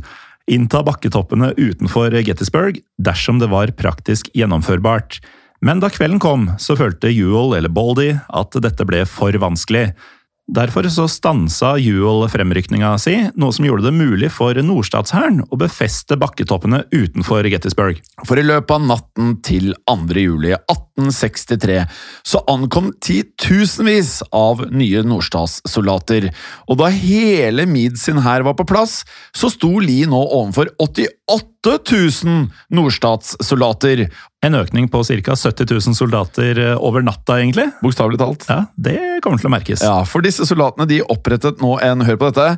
[0.47, 5.21] innta bakketoppene utenfor Gettysburg dersom det var praktisk gjennomførbart.
[5.65, 9.91] Men da kvelden kom, så følte Ewell eller Baldy at dette ble for vanskelig.
[10.47, 16.15] Derfor så stansa Ewell fremrykninga si, noe som gjorde det mulig for nordstatshæren å befeste
[16.23, 17.99] bakketoppene utenfor Gettysburg.
[18.23, 20.15] For i løpet av natten til 2.
[20.23, 21.81] juli 1863
[22.31, 26.29] så ankom titusenvis av nye nordstatssoldater.
[26.71, 29.01] Og da hele Meade sin hær var på plass,
[29.35, 34.07] så sto Lee nå overfor 88 000 nordstatssoldater.
[34.45, 35.37] En økning på ca.
[35.37, 37.69] 70 000 soldater eh, over natta, egentlig.
[37.83, 38.47] Bokstavelig talt.
[38.51, 39.83] Ja, Det kommer til å merkes.
[39.85, 42.57] Ja, for disse soldatene de opprettet nå en, hør på dette,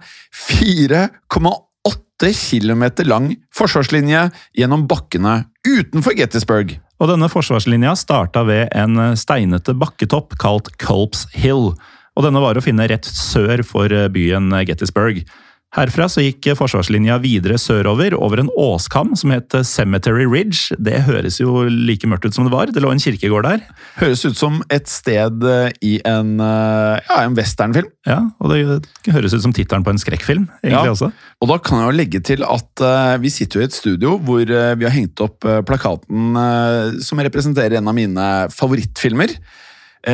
[0.51, 4.27] 4,8 km lang forsvarslinje
[4.59, 6.75] gjennom bakkene utenfor Gettysburg.
[6.99, 11.71] Og denne forsvarslinja starta ved en steinete bakketopp kalt Culps Hill.
[12.19, 15.23] Og denne var å finne rett sør for byen Gettysburg.
[15.77, 20.73] Herfra så gikk forsvarslinja videre sørover, over en åskam som het Cemetery Ridge.
[20.81, 22.73] Det høres jo like mørkt ut som det var.
[22.73, 23.61] Det lå en kirkegård der.
[23.99, 27.93] Høres ut som et sted eh, i en, eh, ja, en westernfilm.
[28.09, 30.49] Ja, og det høres ut som tittelen på en skrekkfilm.
[30.65, 30.97] egentlig Ja.
[30.97, 31.13] også.
[31.45, 34.17] Og da kan jeg jo legge til at uh, vi sitter jo i et studio
[34.25, 36.33] hvor uh, vi har hengt opp uh, plakaten
[37.05, 39.35] som representerer en av mine favorittfilmer,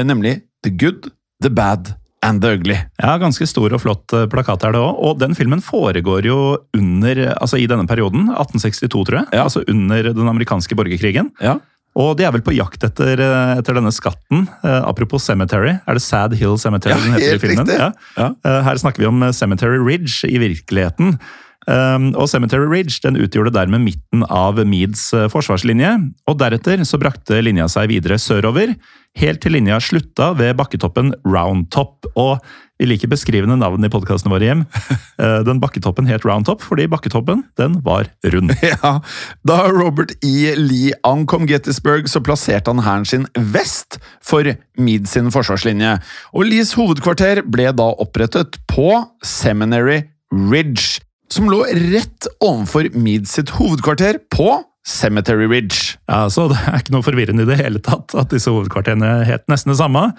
[0.02, 1.12] nemlig The Good,
[1.42, 2.78] The Bad and The Ugly.
[3.02, 5.02] Ja, Ganske stor og flott eh, plakat er det òg.
[5.04, 6.38] Og den filmen foregår jo
[6.76, 9.30] under, altså i denne perioden, 1862, tror jeg.
[9.36, 9.44] Ja.
[9.46, 11.30] Altså under den amerikanske borgerkrigen.
[11.44, 11.58] Ja.
[11.94, 14.48] Og de er vel på jakt etter, eh, etter denne skatten.
[14.64, 15.76] Eh, apropos Cemetery.
[15.86, 17.70] Er det Sad Hill Cemetery Ja, den heter i filmen?
[17.70, 17.92] Ja.
[18.18, 18.32] Ja.
[18.44, 21.18] Eh, her snakker vi om Cemetery Ridge i virkeligheten.
[21.66, 25.94] Um, og Cemetery Ridge den utgjorde dermed midten av Meads eh, forsvarslinje.
[26.28, 28.74] og Deretter så brakte linja seg videre sørover,
[29.16, 32.04] helt til linja slutta ved bakketoppen Round Top.
[32.20, 32.36] Og
[32.80, 34.64] vi liker beskrivende navn i podkastene våre hjem.
[35.14, 38.50] Eh, Den bakketoppen het Round Top fordi bakketoppen den var rund.
[38.66, 38.96] Ja,
[39.46, 40.56] Da Robert E.
[40.58, 44.42] Lee ankom Gettysburg, så plasserte han hæren sin vest for
[44.74, 45.92] Meade sin forsvarslinje.
[46.34, 48.90] Og Lees hovedkvarter ble da opprettet på
[49.22, 50.00] Seminary
[50.34, 50.98] Ridge,
[51.32, 55.96] som lå rett ovenfor Meade sitt hovedkvarter på Cemetery Ridge.
[56.10, 59.46] Ja, så Det er ikke noe forvirrende i det hele tatt at disse hovedkvarterene het
[59.48, 60.10] nesten det samme.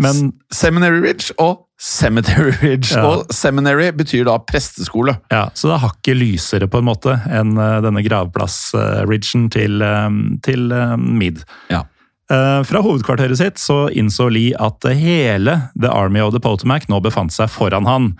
[0.00, 2.94] Men Seminary Ridge og Cemetery Ridge.
[2.96, 3.04] Ja.
[3.06, 5.18] Og seminary betyr da presteskole.
[5.30, 10.08] Ja, så det er hakket lysere på en måte enn eh, denne gravplass-ridgen til, eh,
[10.46, 11.44] til Mead.
[11.70, 11.84] Ja.
[12.32, 17.02] Eh, Fra hovedkvarteret sitt så innså Lee at hele The Army of the Potomac nå
[17.04, 18.14] befant seg foran han.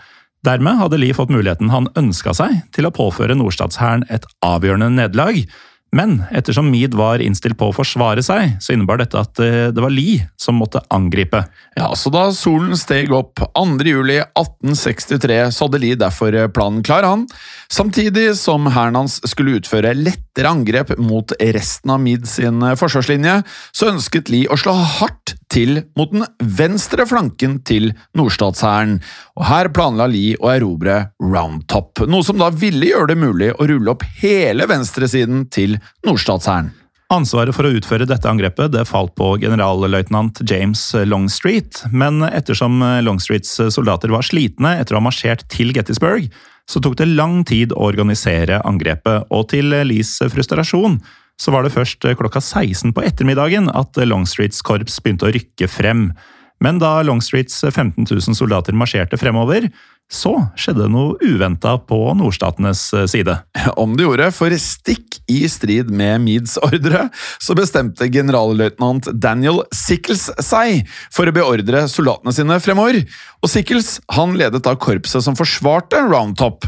[0.45, 5.41] Dermed hadde Lee fått muligheten han ønska seg til å påføre nordstatshæren et avgjørende nederlag.
[5.95, 9.83] Men ettersom Mead var innstilt på å forsvare seg, så innebar dette at eh, det
[9.83, 11.45] var Lee som måtte angripe.
[11.79, 13.79] Ja, så Da solen steg opp 2.
[13.87, 17.29] juli 1863, så hadde Lee derfor planen klar, han.
[17.71, 23.93] Samtidig som hæren hans skulle utføre lettere angrep mot resten av Mead sin forsvarslinje, så
[23.95, 26.25] ønsket Lee å slå hardt til mot den
[26.59, 28.99] venstre flanken til nordstatshæren.
[29.39, 33.51] Og Her planla Lee å erobre Round Top, noe som da ville gjøre det mulig
[33.55, 36.73] å rulle opp hele venstresiden til nordstatshæren.
[37.13, 43.59] Ansvaret for å utføre dette angrepet det falt på generalløytnant James Longstreet, men ettersom Longstreets
[43.75, 46.31] soldater var slitne etter å ha marsjert til Gettysburg,
[46.65, 50.97] så tok det lang tid å organisere angrepet, og til Lees frustrasjon
[51.41, 56.09] så var det først klokka 16 på ettermiddagen at Longstreets korps begynte å rykke frem.
[56.63, 59.67] Men da Longstreets 15 000 soldater marsjerte fremover,
[60.13, 63.35] så skjedde noe uventa på nordstatenes side.
[63.81, 67.09] Om det gjorde, for stikk i strid med Meads ordre,
[67.43, 73.01] så bestemte generalløytnant Daniel Sickles seg for å beordre soldatene sine fremover.
[73.45, 76.65] Og Sickles han ledet da korpset som forsvarte Round Top.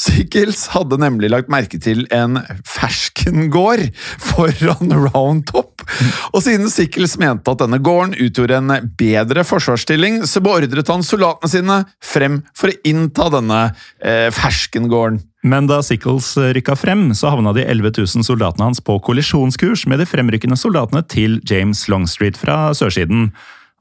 [0.00, 3.90] Sickles hadde nemlig lagt merke til en ferskengård
[4.24, 5.84] foran Round Top.
[6.32, 11.52] Og siden Sickles mente at denne gården utgjorde en bedre forsvarsstilling, så beordret han soldatene
[11.52, 13.60] sine frem for å innta denne
[14.00, 15.20] eh, ferskengården.
[15.44, 20.00] Men da Sickles rykka frem, så havna de 11 000 soldatene hans på kollisjonskurs med
[20.00, 23.28] de fremrykkende soldatene til James Longstreet fra sørsiden.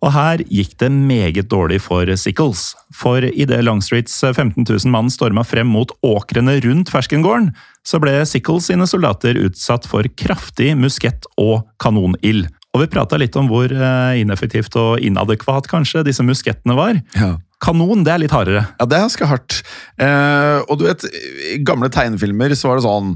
[0.04, 2.74] Og her gikk det meget dårlig for Sickles.
[2.92, 7.54] For idet Longstreets 15 000 mann storma frem mot åkrene rundt ferskengården,
[7.88, 12.50] så ble Sickles sine soldater utsatt for kraftig muskett- og kanonild.
[12.74, 17.00] Og vi prata litt om hvor eh, ineffektivt og inadekvat kanskje disse muskettene var.
[17.16, 17.36] Ja.
[17.64, 18.66] Kanon, det er litt hardere.
[18.76, 19.62] Ja, det er ganske hardt.
[20.02, 21.06] Eh, og du vet,
[21.54, 23.14] i gamle tegnefilmer så var det sånn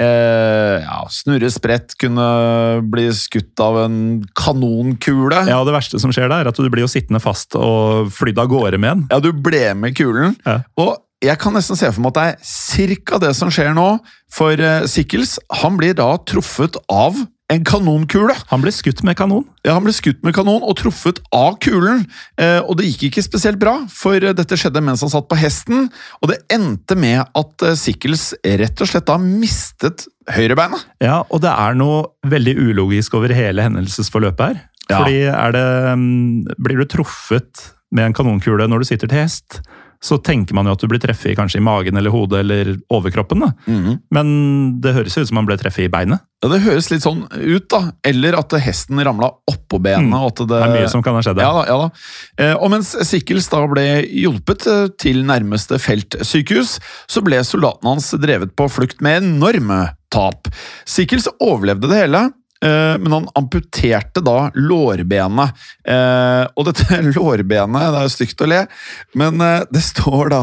[0.00, 2.26] eh, ja, Snurre Sprett kunne
[2.92, 4.00] bli skutt av en
[4.38, 5.44] kanonkule.
[5.50, 8.40] Ja, Det verste som skjer da, er at du blir jo sittende fast og flydd
[8.40, 9.06] av gårde med den.
[9.12, 10.36] Ja, du ble med kulen.
[10.46, 10.60] Ja.
[10.80, 13.88] Og jeg kan nesten se for meg at det er cirka det som skjer nå.
[14.32, 17.18] For Sikkels Sickles han blir da truffet av
[17.52, 18.34] en kanonkule.
[18.50, 19.44] Han ble skutt med kanon.
[19.66, 22.06] Ja, Han ble skutt med kanon og truffet av kulen.
[22.40, 25.88] Eh, og det gikk ikke spesielt bra, for dette skjedde mens han satt på hesten.
[26.22, 30.86] Og det endte med at eh, Sickles rett og slett da mistet høyrebeinet.
[31.02, 34.64] Ja, og det er noe veldig ulogisk over hele hendelsesforløpet her.
[34.88, 34.98] Ja.
[34.98, 35.20] Fordi
[35.54, 39.60] det mm, Blir du truffet med en kanonkule når du sitter til hest,
[40.02, 43.44] så tenker man jo at du blir treffet kanskje i magen eller hodet eller overkroppen.
[43.44, 43.52] da.
[43.70, 44.00] Mhm.
[44.10, 46.20] Men det høres jo ut som han ble treffet i beinet.
[46.42, 47.92] Ja, Det høres litt sånn ut, da.
[48.04, 50.10] Eller at hesten ramla oppå benet.
[50.10, 50.14] Mm.
[50.18, 51.38] og at det, Det er mye som kan ha skjedd.
[51.38, 51.90] Ja da, ja da.
[52.38, 58.10] Eh, og mens Sikkels da ble hjulpet eh, til nærmeste feltsykehus, så ble soldatene hans
[58.18, 60.50] drevet på flukt med enorme tap.
[60.84, 62.26] Sikkels overlevde det hele.
[62.62, 65.58] Eh, Men han amputerte da lårbenet.
[65.84, 68.64] Eh, Og dette lårbenet, det er jo stygt å le,
[69.18, 70.42] men eh, det står da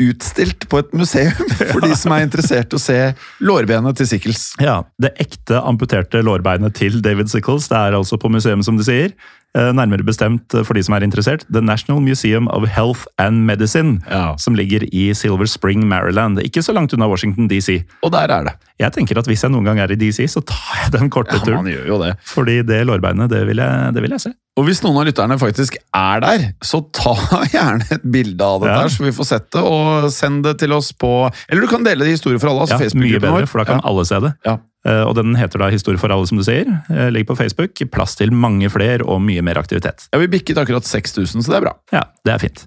[0.00, 2.98] utstilt på et museum for de som er interessert i å se
[3.44, 4.48] lårbenet til Sickles.
[4.62, 8.86] Ja, Det ekte amputerte lårbeinet til David Sickles det er altså på museum, som de
[8.86, 9.14] sier.
[9.58, 13.42] Eh, Nærmere bestemt eh, for de som er interessert, The National Museum of Health and
[13.48, 14.36] Medicine, Ja.
[14.38, 16.38] som ligger i Silver Spring, Maryland.
[16.46, 17.80] Ikke så langt unna Washington DC.
[18.06, 18.54] Og der er det.
[18.78, 21.34] Jeg tenker at hvis jeg noen gang er i DC, så tar jeg den korte
[21.34, 22.14] Ja, turen.
[22.30, 24.32] Fordi det lårbeinet, det vil jeg, det vil jeg se.
[24.60, 27.14] Og hvis noen av lytterne faktisk er der, så ta
[27.54, 28.80] gjerne et bilde av det Ja.
[28.82, 31.10] der, så vi får sett det, og send det til oss på
[31.48, 33.70] Eller du kan dele det i Historie for alle, altså Ja, mye bedre, for da
[33.70, 33.86] kan ja.
[33.88, 34.34] alle se det.
[34.44, 34.58] Ja.
[34.84, 36.68] Eh, Og den heter da Historie for alle, som du sier.
[36.92, 37.80] Eh, Ligger på Facebook.
[37.94, 40.06] Plass til mange flere og mye mer aktivitet.
[40.12, 41.74] ja, Vi bikket akkurat 6000, så det er bra.
[41.96, 42.66] Ja, det er fint.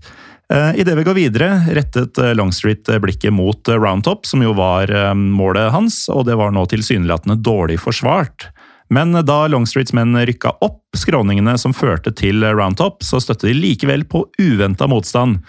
[0.53, 6.07] Eh, Idet vi går videre, rettet Longstreet blikket mot Roundtop, som jo var målet hans,
[6.09, 8.49] og det var nå tilsynelatende dårlig forsvart.
[8.93, 14.05] Men da Longstreets menn rykka opp skråningene som førte til Roundtop, så støtte de likevel
[14.05, 15.39] på uventa motstand.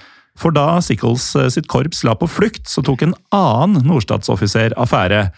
[0.40, 5.28] For da Sickles eh, sitt korps la på flukt, så tok en annen nordstatsoffiser affære.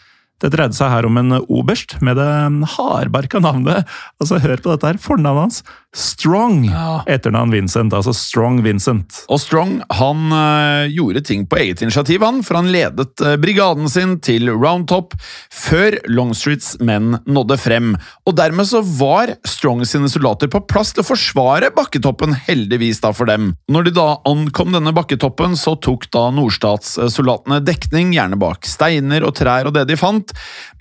[0.42, 2.28] Det dreide seg her om en oberst med det
[2.76, 3.88] hardbarka navnet.
[4.20, 5.62] Altså, Hør på dette her, fornavnet hans.
[5.96, 6.66] Strong.
[7.08, 9.22] Etternavn Vincent, altså Strong Vincent.
[9.32, 13.88] Og Strong han øh, gjorde ting på eget initiativ, han, for han ledet øh, brigaden
[13.88, 15.16] sin til Roundtop
[15.48, 17.94] før Longstreets menn nådde frem.
[18.28, 23.14] Og dermed så var Strong sine soldater på plass til å forsvare bakketoppen, heldigvis da
[23.16, 23.54] for dem.
[23.72, 29.32] Når de da ankom denne bakketoppen, så tok da nordstatssoldatene dekning, gjerne bak steiner og
[29.40, 30.25] trær og det de fant,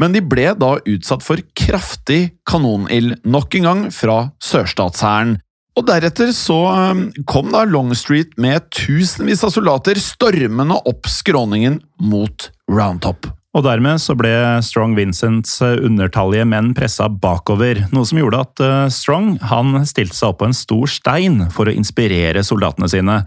[0.01, 5.37] men de ble da utsatt for kraftig kanonild nok en gang fra sørstatshæren.
[5.75, 12.47] Og deretter så um, kom da Longstreet med tusenvis av soldater stormende opp skråningen mot
[12.71, 13.27] Roundtop.
[13.55, 14.31] Og dermed så ble
[14.67, 20.17] Strong Vincents eh, undertallige menn pressa bakover, noe som gjorde at eh, Strong han stilte
[20.17, 23.21] seg opp på en stor stein for å inspirere soldatene sine.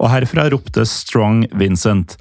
[0.00, 2.18] Og herfra ropte Strong Vincent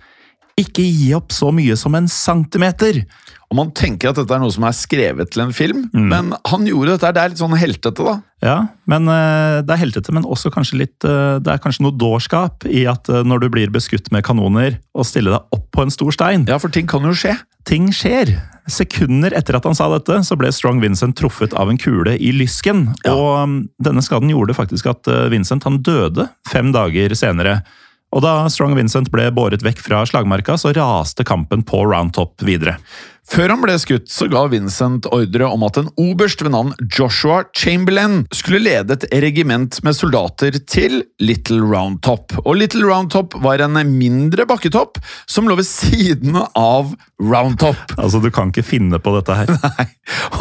[0.60, 3.04] ikke gi opp så mye som en centimeter!
[3.50, 6.68] Og Man tenker at dette er noe som er skrevet til en film, men han
[6.70, 7.10] gjorde dette.
[7.16, 8.14] Det er litt sånn heltete, da.
[8.46, 11.98] Ja, men eh, det er heltete, men også kanskje litt eh, Det er kanskje noe
[11.98, 15.84] dårskap i at eh, når du blir beskutt med kanoner, og stille deg opp på
[15.84, 16.46] en stor stein.
[16.48, 17.34] Ja, for ting kan jo skje.
[17.68, 18.36] Ting skjer.
[18.70, 22.32] Sekunder etter at han sa dette, så ble Strong Vincent truffet av en kule i
[22.38, 22.86] lysken.
[23.10, 27.64] Og um, denne skaden gjorde faktisk at Vincent han døde fem dager senere.
[28.16, 32.78] Og da Strong Vincent ble båret vekk fra slagmarka, så raste kampen på Roundtop videre.
[33.30, 37.44] Før han ble skutt, så ga Vincent ordre om at en oberst ved navn Joshua
[37.58, 42.34] Chamberlain skulle lede et regiment med soldater til Little Round Top.
[42.46, 44.98] Og Little Round Top var en mindre bakketopp
[45.30, 47.78] som lå ved siden av Round Top.
[48.00, 49.50] Altså, du kan ikke finne på dette her.
[49.66, 49.86] Nei.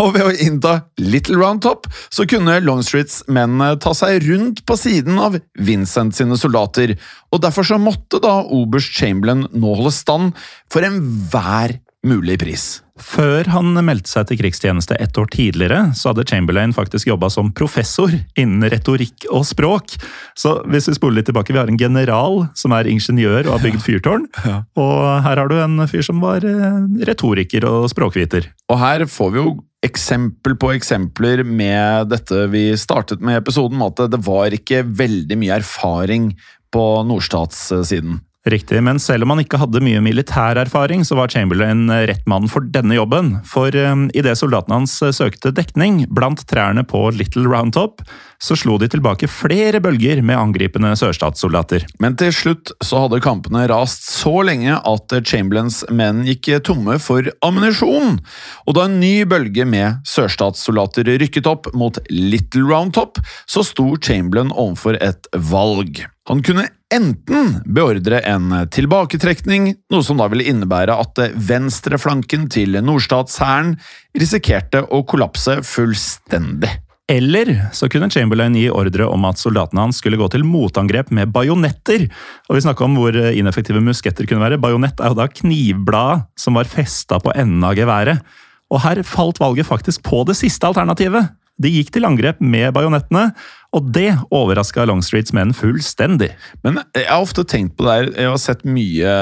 [0.01, 4.79] Og ved å innta Little Round Top, så kunne Longstreets menn ta seg rundt på
[4.79, 6.95] siden av Vincent sine soldater,
[7.35, 10.39] og derfor så måtte da oberst Chamberlain nå holde stand
[10.73, 11.77] for enhver
[12.07, 12.79] mulig pris.
[12.99, 17.53] Før han meldte seg til krigstjeneste ett år tidligere, så hadde Chamberlain faktisk jobba som
[17.55, 19.95] professor innen retorikk og språk.
[20.39, 23.65] Så hvis vi spoler litt tilbake, vi har en general som er ingeniør og har
[23.67, 24.27] bygd fyrtårn.
[24.83, 28.51] Og her har du en fyr som var eh, retoriker og språkviter.
[28.71, 33.95] Og her får vi jo eksempel på eksempler med dette vi startet med episoden, med
[33.95, 36.33] at det var ikke veldig mye erfaring
[36.75, 38.19] på nordstatssiden.
[38.49, 42.47] Riktig, men selv om han ikke hadde mye militær erfaring, så var Chamberlain rett mann
[42.49, 43.35] for denne jobben.
[43.45, 48.01] For um, idet soldatene hans søkte dekning blant trærne på Little Round Top,
[48.41, 51.85] så slo de tilbake flere bølger med angripende sørstatssoldater.
[52.01, 57.29] Men til slutt så hadde kampene rast så lenge at Chamberlains menn gikk tomme for
[57.45, 58.17] ammunisjon.
[58.65, 63.21] Og da en ny bølge med sørstatssoldater rykket opp mot Little Round Top,
[63.51, 66.07] så sto Chamberlain overfor et valg.
[66.31, 73.75] Han kunne enten beordre en tilbaketrekning, noe som da ville innebære at venstreflanken til nordstatshæren
[74.19, 76.71] risikerte å kollapse fullstendig.
[77.09, 81.33] Eller så kunne Chamberlain gi ordre om at soldatene hans skulle gå til motangrep med
[81.33, 82.05] bajonetter.
[82.49, 84.61] Og vi snakka om hvor ineffektive musketter kunne være.
[84.61, 88.21] Bajonett er jo da knivbladet som var festa på enden av geværet.
[88.69, 91.33] Og her falt valget faktisk på det siste alternativet.
[91.59, 93.29] De gikk til angrep med bajonettene,
[93.77, 96.31] og det overraska Longstreets menn fullstendig.
[96.65, 99.15] Men jeg har ofte tenkt på det her, jeg har sett mye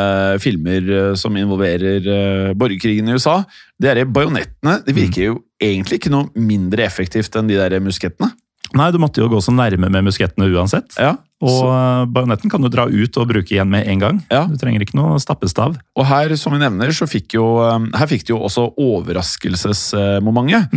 [0.43, 3.41] filmer eh, som involverer borgerkrigen i USA.
[3.81, 8.31] De der bajonettene de virker jo egentlig ikke noe mindre effektivt enn de der muskettene.
[8.77, 10.97] Nei, du måtte jo gå så nærme med muskettene uansett.
[10.99, 11.15] Ja,
[11.45, 14.21] og eh, bajonetten kan du dra ut og bruke igjen med en gang.
[14.33, 14.47] Ja.
[14.49, 15.77] Du trenger ikke noe stappestav.
[15.97, 20.73] Og her, som vi nevner, så fikk jo, eh, her fikk de jo også overraskelsesmomentet.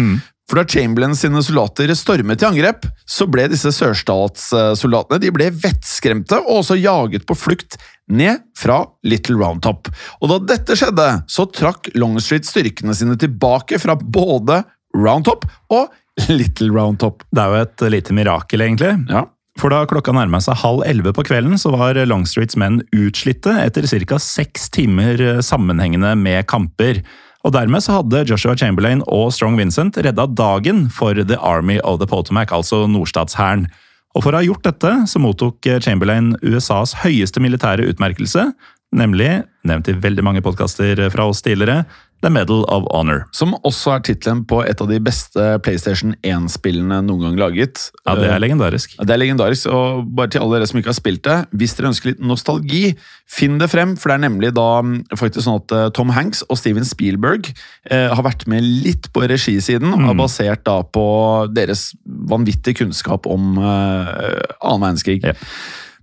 [0.50, 6.40] For da Chamberlain sine soldater stormet til angrep, så ble disse sørstatssoldatene de ble vettskremte
[6.42, 7.78] og også jaget på flukt
[8.10, 9.92] ned fra Little Round Top.
[10.24, 14.64] Og da dette skjedde, så trakk Longstreet styrkene sine tilbake fra både
[14.98, 15.94] Round Top og
[16.40, 17.22] Little Round Top.
[17.30, 18.96] Det er jo et lite mirakel, egentlig.
[19.12, 19.28] Ja.
[19.60, 23.86] For da klokka nærma seg halv elleve på kvelden, så var Longstreets menn utslitte etter
[23.86, 24.20] ca.
[24.24, 27.04] seks timer eh, sammenhengende med kamper.
[27.48, 32.02] Og dermed så hadde Joshua Chamberlain og Strong Vincent redda dagen for The Army of
[32.02, 33.70] the Potomac, altså nordstatshæren.
[34.18, 38.50] Og for å ha gjort dette, så mottok Chamberlain USAs høyeste militære utmerkelse,
[38.92, 41.86] nemlig, nevnt i veldig mange podkaster fra oss tidligere,
[42.22, 43.22] The Medal of Honor.
[43.32, 47.86] Som også er tittelen på et av de beste PlayStation 1-spillene noen gang laget.
[48.06, 48.96] Ja, det Eh, er legendarisk.
[49.00, 51.76] Ja, Det er legendarisk, og bare til alle dere som ikke har spilt det, hvis
[51.78, 52.96] dere ønsker litt nostalgi,
[53.30, 56.44] finn det frem, for det er nemlig da mm, faktisk sånn at eh, Tom Hanks
[56.50, 57.54] og Steven Spielberg
[57.90, 63.56] eh, har vært med litt på regisiden, og basert da på deres vanvittige kunnskap om
[63.58, 65.22] eh, annen verdenskrig.
[65.24, 65.34] Ja.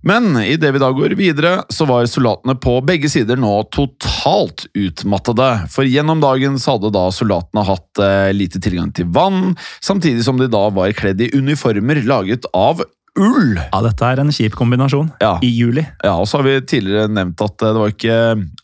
[0.05, 5.49] Men idet vi da går videre, så var soldatene på begge sider nå totalt utmattede.
[5.73, 10.39] For gjennom dagen så hadde da soldatene hatt eh, lite tilgang til vann, samtidig som
[10.39, 12.85] de da var kledd i uniformer laget av
[13.19, 13.57] ull.
[13.59, 15.09] Ja, dette er en kjip kombinasjon.
[15.23, 15.35] Ja.
[15.43, 15.83] I juli.
[16.05, 18.17] Ja, og så har vi tidligere nevnt at eh, det var ikke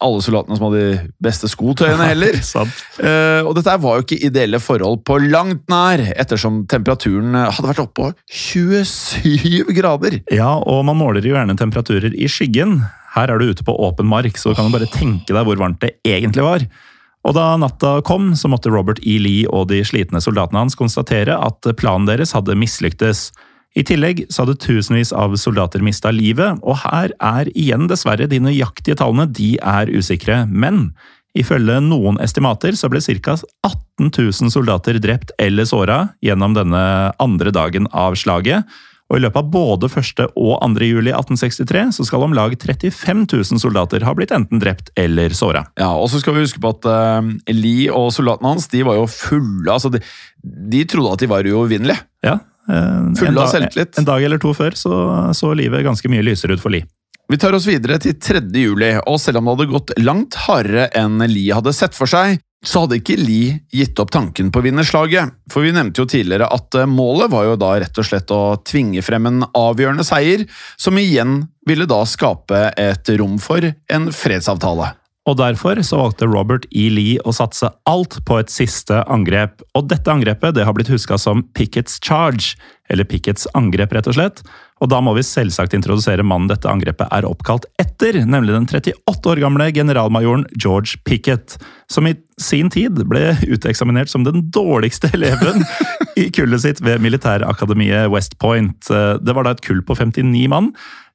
[0.04, 2.40] alle soldatene som hadde de beste skotøyene heller.
[3.04, 7.70] Eh, og dette var jo ikke ideelle forhold på langt nær, ettersom temperaturen eh, hadde
[7.72, 10.20] vært oppe på 27 grader.
[10.32, 12.80] Ja, og man måler jo gjerne temperaturer i skyggen.
[13.16, 15.60] Her er du ute på åpen mark, så du kan jo bare tenke deg hvor
[15.60, 16.66] varmt det egentlig var.
[17.24, 19.18] Og da natta kom, så måtte Robert E.
[19.22, 23.30] Lee og de slitne soldatene hans konstatere at planen deres hadde mislyktes.
[23.74, 28.38] I tillegg så hadde tusenvis av soldater mista livet, og her er igjen dessverre de
[28.44, 30.44] nøyaktige tallene de er usikre.
[30.46, 30.92] Men
[31.34, 33.38] ifølge noen estimater så ble ca.
[33.66, 36.84] 18 000 soldater drept eller såra gjennom denne
[37.18, 38.70] andre dagen av slaget.
[39.12, 40.22] Og i løpet av både 1.
[40.40, 40.86] og 2.
[40.88, 45.66] juli 1863 så skal om lag 35 000 soldater ha blitt enten drept eller såra.
[45.82, 48.98] Ja, og så skal vi huske på at uh, Lee og soldatene hans de var
[49.02, 50.02] jo fulle altså de,
[50.42, 52.02] de trodde at de var uovervinnelige.
[52.26, 53.98] Ja, eh, Fulle en av dag- selvtillit.
[54.00, 54.94] En dag eller to før så
[55.36, 56.84] så livet ganske mye lysere ut for li.
[57.32, 58.42] Vi tar oss videre til 3.
[58.54, 62.40] juli, og selv om det hadde gått langt hardere enn li hadde sett for seg,
[62.64, 65.32] så hadde ikke li gitt opp tanken på å vinne slaget.
[65.52, 68.56] For vi nevnte jo tidligere at eh, målet var jo da rett og slett å
[68.64, 70.46] tvinge frem en avgjørende seier,
[70.80, 73.60] som igjen ville da skape et rom for
[73.92, 74.94] en fredsavtale.
[75.24, 76.90] Og derfor så valgte Robert E.
[76.92, 79.62] Lee å satse alt på et siste angrep.
[79.78, 82.58] Og dette angrepet det har blitt huska som Pickets charge,
[82.92, 84.44] eller Pickets angrep, rett og slett.
[84.84, 89.32] Og da må vi selvsagt introdusere mannen dette angrepet er oppkalt etter, nemlig den 38
[89.32, 91.56] år gamle generalmajoren George Pickett,
[91.88, 95.64] som i sin tid ble uteksaminert som den dårligste eleven
[96.20, 98.92] i kullet sitt ved militærakademiet West Point.
[98.92, 100.74] Det var da et kull på 59 mann.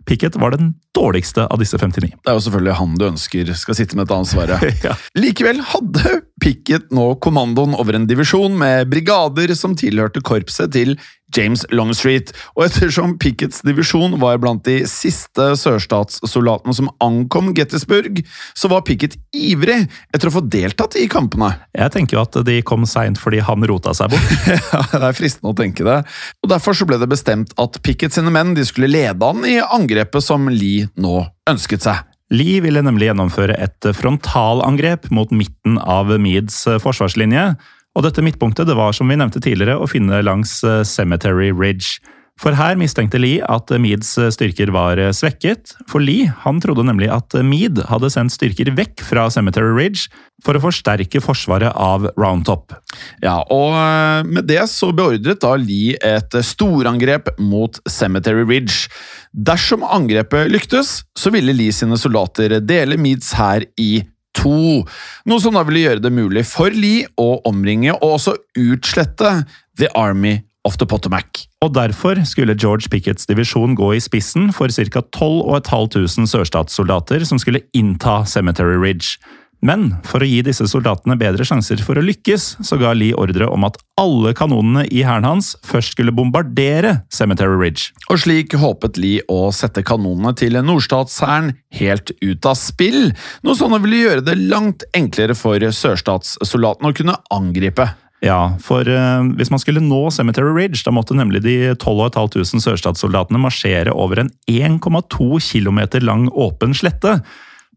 [0.09, 2.09] Pickett var den dårligste av disse 59.
[2.25, 4.65] Det er jo selvfølgelig han du ønsker skal sitte med dette ansvaret.
[4.89, 4.95] Ja.
[5.19, 10.95] Likevel hadde Pickett nå kommandoen over en divisjon med brigader som tilhørte korpset til
[11.37, 18.23] James Longstreet, og ettersom Picketts divisjon var blant de siste sørstatssoldatene som ankom Gettysburg,
[18.57, 19.83] så var Pickett ivrig
[20.15, 21.53] etter å få deltatt i kampene.
[21.77, 24.37] Jeg tenker jo at de kom seint fordi han rota seg bort.
[24.69, 25.97] Ja, det er fristende å tenke det.
[26.45, 29.59] Og Derfor så ble det bestemt at Pickett sine menn de skulle lede han i
[29.63, 32.05] angrepet som Lee nå ønsket seg.
[32.35, 37.55] Lee ville nemlig gjennomføre et frontalangrep mot midten av Meads forsvarslinje.
[37.97, 41.99] Og dette midtpunktet det var som vi nevnte tidligere, å finne langs eh, Cemetery Ridge.
[42.39, 47.35] For her mistenkte Lee at Meads styrker var svekket, for Lee han trodde nemlig at
[47.43, 50.07] Mead hadde sendt styrker vekk fra Cemetery Ridge
[50.47, 52.77] for å forsterke forsvaret av Roundtop.
[53.25, 58.87] Ja, og eh, med det så beordret da Lee et storangrep mot Cemetery Ridge.
[59.35, 64.05] Dersom angrepet lyktes, så ville Lee sine soldater dele Meads hær i
[64.39, 64.83] to,
[65.29, 69.41] noe som da ville gjøre det mulig for Lee å omringe og også utslette
[69.79, 71.47] The Army of the Potomac.
[71.65, 75.03] Og Derfor skulle George Picketts divisjon gå i spissen for ca.
[75.03, 79.17] 12 500 sørstatssoldater som skulle innta Cemetery Ridge.
[79.65, 83.49] Men for å gi disse soldatene bedre sjanser for å lykkes, så ga Lee ordre
[83.51, 87.91] om at alle kanonene i hæren hans først skulle bombardere Cemetery Ridge.
[88.13, 93.11] Og slik håpet Lee å sette kanonene til nordstatshæren helt ut av spill,
[93.43, 97.89] noe sånn ville gjøre det langt enklere for sørstatssoldatene å kunne angripe.
[98.25, 103.39] Ja, for uh, hvis man skulle nå Cemetery Ridge, da måtte nemlig de 12.500 sørstatssoldatene
[103.43, 107.21] marsjere over en 1,2 km lang åpen slette.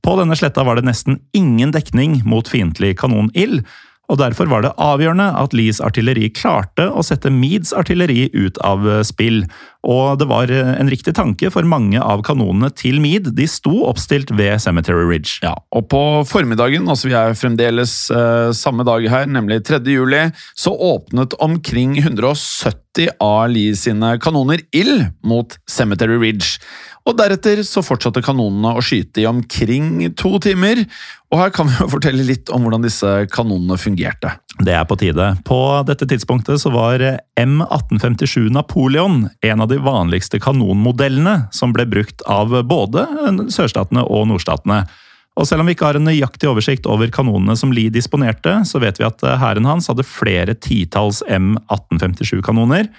[0.01, 3.61] På denne sletta var det nesten ingen dekning mot fiendtlig kanonild,
[4.11, 8.83] og derfor var det avgjørende at Lees artilleri klarte å sette Meads artilleri ut av
[9.07, 9.45] spill.
[9.87, 14.33] Og det var en riktig tanke, for mange av kanonene til Mead de sto oppstilt
[14.35, 15.39] ved Cemetery Ridge.
[15.45, 19.79] Ja, og på formiddagen, altså vi er fremdeles eh, samme dag her, nemlig 3.
[19.87, 20.27] juli,
[20.59, 26.59] så åpnet omkring 170 av Lee sine kanoner ild mot Cemetery Ridge
[27.01, 30.83] og deretter så fortsatte kanonene å skyte i omkring to timer.
[31.33, 34.35] Og her kan vi jo fortelle litt om hvordan disse kanonene fungerte.
[34.61, 35.31] Det er på tide.
[35.47, 37.01] På dette tidspunktet så var
[37.39, 43.07] M1857 Napoleon en av de vanligste kanonmodellene som ble brukt av både
[43.53, 44.83] sørstatene og nordstatene.
[45.39, 48.81] Og selv om vi ikke har en nøyaktig oversikt over kanonene som Lie disponerte, så
[48.83, 52.91] vet vi at hæren hans hadde flere titalls M1857-kanoner.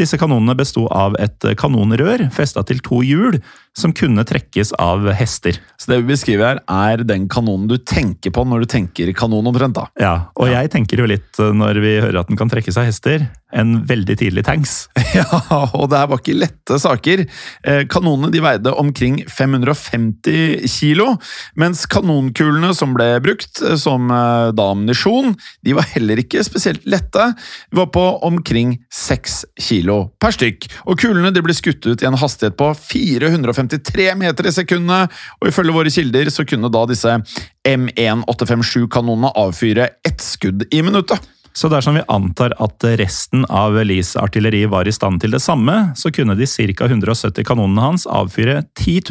[0.00, 3.36] Disse kanonene besto av et kanonrør festa til to hjul,
[3.76, 5.58] som kunne trekkes av hester.
[5.80, 9.48] Så det vi beskriver her, er den kanonen du tenker på når du tenker kanon,
[9.48, 9.76] omtrent?
[9.76, 9.86] da?
[10.00, 10.60] Ja, og ja.
[10.60, 13.24] jeg tenker jo litt eh, når vi hører at den kan trekkes av hester.
[13.52, 14.86] En veldig tidlig tanks.
[15.12, 15.26] Ja,
[15.76, 17.20] og det her var ikke lette saker.
[17.68, 21.10] Eh, kanonene de veide omkring 550 kilo,
[21.60, 25.34] mens kanonkulene som ble brukt eh, som da ammunisjon,
[25.68, 27.26] de var heller ikke spesielt lette.
[27.68, 29.81] De var på omkring 6 kilo
[30.22, 35.12] per stykk, og kulene ble skutt ut i en hastighet på 453 meter i sekundet,
[35.40, 37.18] og ifølge våre kilder så kunne da disse
[37.68, 41.22] M1857-kanonene avfyre ett skudd i minuttet.
[41.52, 45.92] Så dersom vi antar at resten av Lees artilleri var i stand til det samme,
[45.96, 46.88] så kunne de ca.
[46.88, 49.02] 170 kanonene hans avfyre 10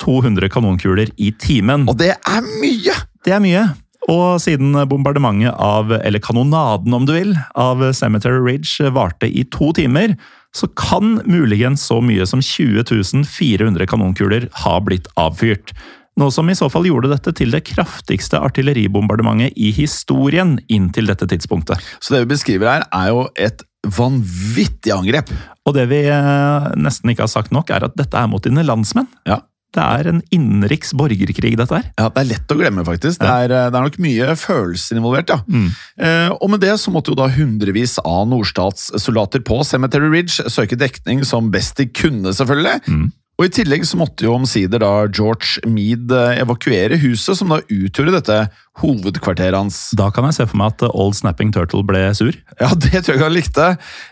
[0.00, 1.84] 200 kanonkuler i timen.
[1.88, 2.96] Og det er mye!
[3.22, 3.66] Det er mye.
[4.10, 9.70] Og siden bombardementet av, eller kanonaden om du vil, av Cemetery Ridge varte i to
[9.78, 10.16] timer,
[10.52, 15.72] så kan muligens så mye som 20 400 kanonkuler ha blitt avfyrt.
[16.20, 21.28] Noe som i så fall gjorde dette til det kraftigste artilleribombardementet i historien inntil dette
[21.30, 21.80] tidspunktet.
[22.02, 23.64] Så det vi beskriver her, er jo et
[23.96, 25.32] vanvittig angrep.
[25.66, 28.64] Og det vi eh, nesten ikke har sagt nok, er at dette er mot dine
[28.66, 29.08] landsmenn.
[29.28, 29.40] Ja.
[29.72, 31.86] Det er en innenriks borgerkrig, dette her.
[31.98, 33.20] Ja, Det er lett å glemme, faktisk.
[33.22, 35.28] Det er, eh, det er nok mye følelser involvert.
[35.28, 35.40] ja.
[35.48, 35.70] Mm.
[35.98, 40.76] Eh, og med det så måtte jo da hundrevis av nordstatssoldater på Cemetery Ridge søke
[40.76, 42.80] dekning som best de kunne, selvfølgelig.
[42.86, 43.12] Mm.
[43.40, 47.62] Og I tillegg så måtte jo omsider da George Mead eh, evakuere huset som da
[47.64, 48.36] utgjorde dette
[48.78, 49.78] hovedkvarteret hans.
[49.96, 52.36] Da kan jeg se for meg at Old Snapping Turtle ble sur.
[52.60, 53.66] Ja, det tror jeg han likte.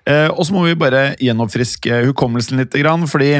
[0.09, 2.75] Eh, og så må vi bare gjenoppfriske hukommelsen litt,
[3.13, 3.31] fordi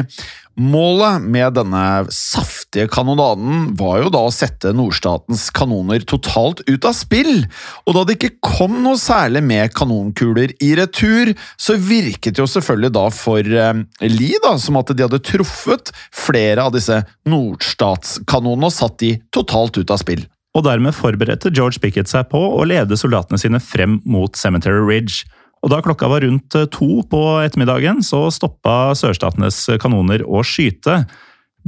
[0.61, 1.83] Målet med denne
[2.13, 7.45] saftige kanonaden var jo da å sette nordstatens kanoner totalt ut av spill,
[7.87, 12.49] og da det ikke kom noe særlig med kanonkuler i retur, så virket det jo
[12.51, 16.99] selvfølgelig da for eh, Lie da, som at de hadde truffet flere av disse
[17.31, 20.27] nordstatskanonene og satt de totalt ut av spill.
[20.51, 25.23] Og dermed forberedte George Pickett seg på å lede soldatene sine frem mot Cemetery Ridge.
[25.61, 31.03] Og Da klokka var rundt eh, to på ettermiddagen, så stoppa sørstatenes kanoner å skyte.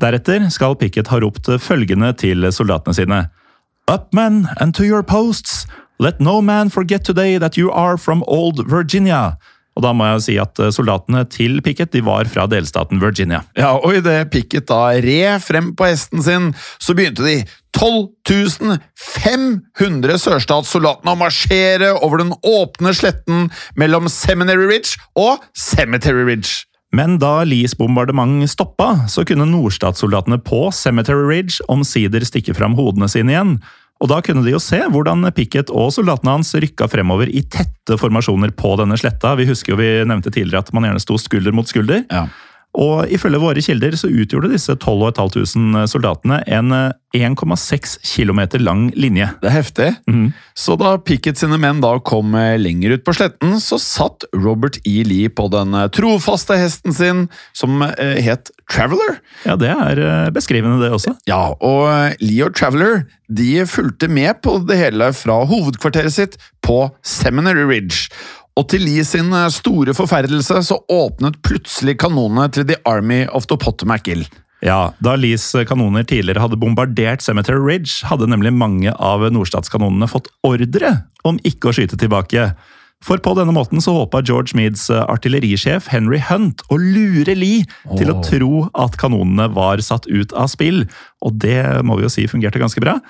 [0.01, 3.21] Deretter skal Pickett ha ropt følgende til soldatene sine.
[3.91, 5.67] Up men and to your posts!
[5.99, 9.35] Let no man forget today that you are from old Virginia!
[9.73, 13.41] Og da må jeg si at eh, soldatene til Pickett de var fra delstaten Virginia.
[13.57, 17.39] Ja, og idet Pickett da red frem på hesten sin, så begynte de
[17.74, 18.78] 12
[19.24, 23.49] 500 sørstatssoldatene å marsjere over den åpne sletten
[23.80, 26.63] mellom Seminary Ridge og Cemetery Ridge.
[26.93, 33.09] Men da Lees bombardement stoppa, så kunne nordstatssoldatene på Cemetery Ridge omsider stikke fram hodene
[33.09, 33.55] sine igjen.
[34.03, 37.97] Og da kunne de jo se hvordan Pickett og soldatene hans rykka fremover i tette
[37.99, 39.32] formasjoner på denne sletta.
[39.39, 42.03] Vi husker jo vi nevnte tidligere at man gjerne sto skulder mot skulder.
[42.11, 42.28] Ja.
[42.74, 48.88] Og ifølge våre kilder så utgjorde disse 12 500 soldatene en eh, 1,6 km lang
[48.97, 49.28] linje.
[49.41, 49.89] Det er heftig.
[50.57, 54.80] Så da Pickett sine menn da kom eh, lenger ut på sletten, så satt Robert
[54.82, 55.03] E.
[55.05, 59.19] Lee på den eh, trofaste hesten sin, som eh, het Traveler.
[59.45, 61.13] Ja, det er eh, beskrivende, det også.
[61.30, 63.03] Ja, og eh, Lee og Traveler
[63.34, 68.09] de fulgte med på det hele fra hovedkvarteret sitt på Seminary Ridge.
[68.59, 73.47] Og til Lee sin eh, store forferdelse så åpnet plutselig kanonene til The Army of
[73.49, 74.27] the Potomac Hill.
[74.63, 80.29] Ja, Da Lees kanoner tidligere hadde bombardert Cemetery Ridge, hadde nemlig mange av nordstatskanonene fått
[80.47, 80.93] ordre
[81.27, 82.53] om ikke å skyte tilbake.
[83.03, 87.65] For på denne måten så håpa George Meads artillerisjef Henry Hunt å lure Lee
[87.97, 90.85] til å tro at kanonene var satt ut av spill,
[91.19, 93.01] og det må vi jo si fungerte ganske bra.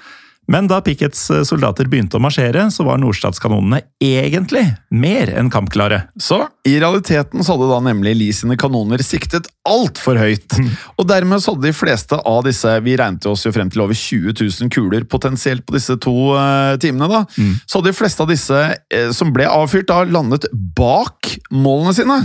[0.51, 6.03] Men da Pickets soldater begynte å marsjere, så var nordstatskanonene egentlig mer enn kampklare.
[6.19, 10.57] Så i realiteten så hadde da nemlig Lee sine kanoner siktet altfor høyt.
[10.99, 13.97] Og dermed så hadde de fleste av disse, vi regnet oss jo frem til over
[13.97, 17.23] 20 000 kuler potensielt på disse to uh, timene, da.
[17.63, 22.19] Så hadde de fleste av disse uh, som ble avfyrt, da landet bak målene sine.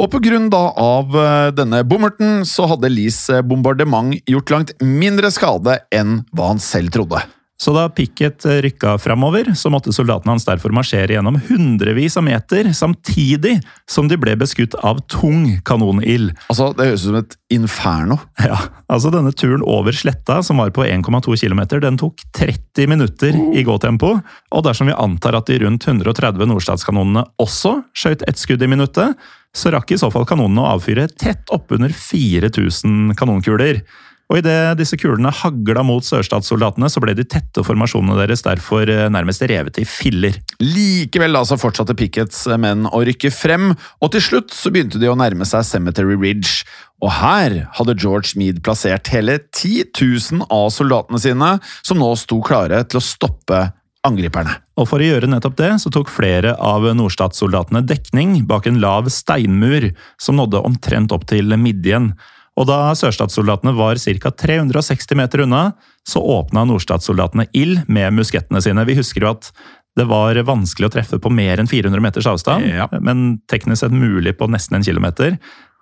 [0.00, 5.30] Og på grunn av eh, denne bommerten, så hadde Lees eh, bombardement gjort langt mindre
[5.30, 7.20] skade enn hva han selv trodde.
[7.62, 12.72] Så da Pickett rykka framover, så måtte soldatene hans derfor marsjere gjennom hundrevis av meter,
[12.74, 13.60] samtidig
[13.90, 16.32] som de ble beskutt av tung kanonild.
[16.50, 18.18] Altså, det høres ut som et inferno.
[18.42, 18.58] Ja,
[18.90, 23.62] altså Denne turen over sletta, som var på 1,2 km, den tok 30 minutter i
[23.62, 24.16] gåtempo.
[24.50, 29.14] Og dersom vi antar at de rundt 130 nordstatskanonene også skjøt ett skudd i minuttet,
[29.54, 33.84] så rakk i så fall kanonene å avfyre tett oppunder 4000 kanonkuler.
[34.32, 39.10] Og idet disse kulene hagla mot sørstatssoldatene, så ble de tette formasjonene deres derfor eh,
[39.12, 40.38] nærmest revet i filler.
[40.64, 45.12] Likevel da så fortsatte Pickets menn å rykke frem, og til slutt så begynte de
[45.12, 46.64] å nærme seg Cemetery Ridge.
[47.04, 51.52] Og her hadde George Meade plassert hele 10 000 av soldatene sine,
[51.84, 53.66] som nå sto klare til å stoppe
[54.06, 54.56] angriperne.
[54.80, 59.12] Og for å gjøre nettopp det, så tok flere av nordstatssoldatene dekning bak en lav
[59.12, 62.14] steinmur som nådde omtrent opp til midjen.
[62.62, 64.30] Og da sørstatssoldatene var ca.
[64.30, 65.72] 360 meter unna,
[66.06, 68.84] så åpna nordstatssoldatene ild med muskettene sine.
[68.86, 69.50] Vi husker jo at
[69.98, 72.86] det var vanskelig å treffe på mer enn 400 meters avstand, Ja.
[73.04, 75.36] men teknisk sett mulig på nesten en kilometer.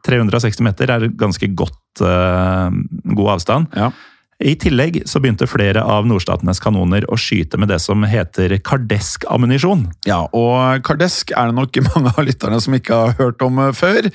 [0.08, 2.72] 360 meter er ganske godt uh,
[3.14, 3.76] god avstand.
[3.76, 3.90] Ja.
[4.40, 9.84] I tillegg så begynte flere av nordstatenes kanoner å skyte med det som heter kardesk-ammunisjon.
[10.08, 13.74] Ja, og Kardesk er det nok mange av lytterne som ikke har hørt om eh,
[13.76, 14.08] før.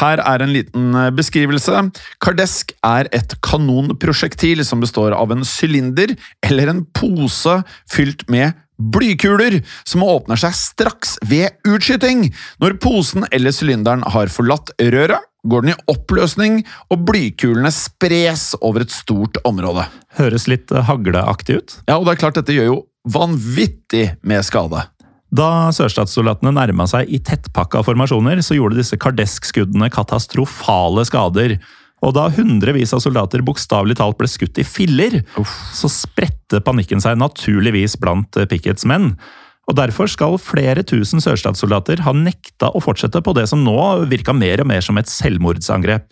[0.00, 1.86] Her er en liten eh, beskrivelse.
[2.20, 6.12] Kardesk er et kanonprosjektil som består av en sylinder
[6.44, 12.28] eller en pose fylt med blykuler som åpner seg straks ved utskyting.
[12.60, 16.60] Når posen eller sylinderen har forlatt røret, går den i oppløsning,
[16.92, 19.86] og blykulene spres over et stort område.
[20.18, 21.76] Høres litt eh, hagleaktig ut.
[21.86, 22.78] Ja, og det er klart dette gjør jo
[23.10, 24.84] vanvittig med skade.
[25.30, 31.56] Da sørstatssoldatene nærma seg i tettpakka formasjoner, så gjorde disse kardesk-skuddene katastrofale skader.
[32.00, 35.20] Og da hundrevis av soldater bokstavelig talt ble skutt i filler,
[35.76, 39.14] så spredte panikken seg naturligvis blant eh, Pickets menn.
[39.70, 43.76] Og Derfor skal flere tusen sørstatssoldater ha nekta å fortsette på det som nå
[44.10, 46.08] virka mer og mer som et selvmordsangrep.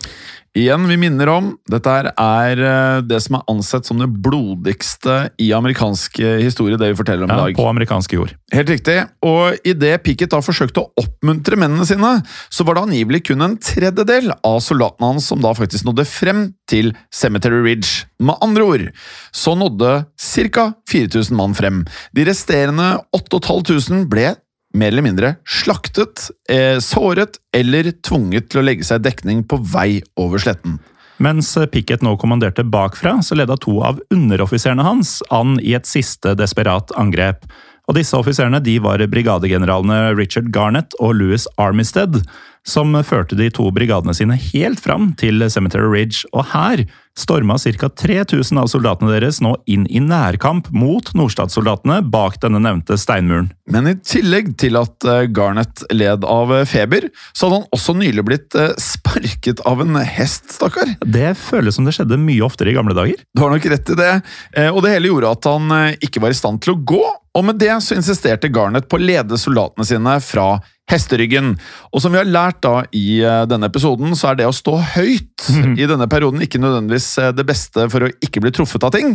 [0.56, 5.50] Igjen, vi minner om dette er eh, det som er ansett som det blodigste i
[5.54, 7.56] amerikansk eh, historie, det vi forteller om i Ja, dag.
[7.58, 8.32] på amerikanske jord.
[8.54, 8.96] Helt riktig.
[9.28, 12.14] Og idet Pickett da forsøkte å oppmuntre mennene sine,
[12.50, 16.42] så var det angivelig kun en tredjedel av soldatene hans som da faktisk nådde frem
[16.70, 18.06] til Cemetery Ridge.
[18.18, 18.88] Med andre ord
[19.36, 20.68] så nådde ca.
[20.90, 21.84] 4000 mann frem.
[22.16, 24.32] De resterende 8500 ble
[24.74, 29.60] mer eller mindre slaktet, eh, såret eller tvunget til å legge seg i dekning på
[29.64, 30.78] vei over sletten.
[31.18, 36.36] Mens Pickett nå kommanderte bakfra, så leda to av underoffiserene hans an i et siste
[36.38, 37.48] desperat angrep.
[37.88, 42.20] Og disse offiserene de var brigadegeneralene Richard Garnett og Louis Armistead,
[42.68, 46.24] som førte de to brigadene sine helt fram til Cemetery Ridge.
[46.32, 46.84] Og her
[47.18, 47.88] storma ca.
[47.90, 53.50] 3000 av soldatene deres nå inn i nærkamp mot nordstatssoldatene bak denne nevnte steinmuren.
[53.68, 57.94] Men i tillegg til at Garnet Garnett led av eh, feber, så hadde han også
[57.98, 60.94] nylig blitt eh, sparket av en hest, stakkar.
[61.04, 63.18] Det føles som det skjedde mye oftere i gamle dager.
[63.34, 64.12] Du har nok rett i det,
[64.58, 67.04] Eh, og det hele gjorde at han eh, ikke var i stand til å gå,
[67.38, 70.48] og med det så insisterte Garnett på å lede soldatene sine fra
[70.88, 71.54] hesteryggen.
[71.92, 74.76] Og som vi har lært da i eh, denne episoden, så er det å stå
[74.96, 75.48] høyt
[75.80, 79.14] i denne perioden ikke nødvendigvis eh, det beste for å ikke bli truffet av ting.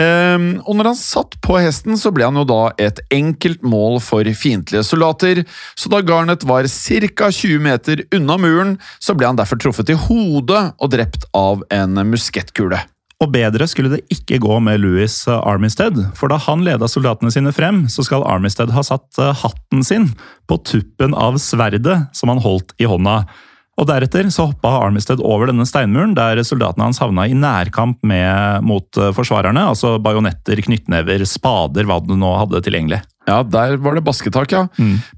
[0.00, 4.00] Ehm, og når han satt på hesten, så ble han jo da et enkelt mål
[4.04, 5.44] for fiendtlige soldater.
[5.78, 7.30] Så da Garnet var ca.
[7.36, 12.02] 20 meter unna muren, så ble han derfor truffet i hodet og drept av en
[12.10, 12.82] muskettkule.
[13.24, 17.52] Og bedre skulle det ikke gå med Louis Armistead, for da han leda soldatene sine
[17.56, 20.10] frem, så skal Armistead ha satt eh, hatten sin
[20.50, 23.22] på tuppen av sverdet som han holdt i hånda.
[23.80, 28.60] Og Deretter så hoppa Armistead over denne steinmuren, der soldatene hans havna i nærkamp med,
[28.68, 29.64] mot eh, forsvarerne.
[29.72, 33.00] Altså bajonetter, knyttnever, spader, hva du nå hadde tilgjengelig.
[33.26, 34.66] Ja, der var det basketak, ja.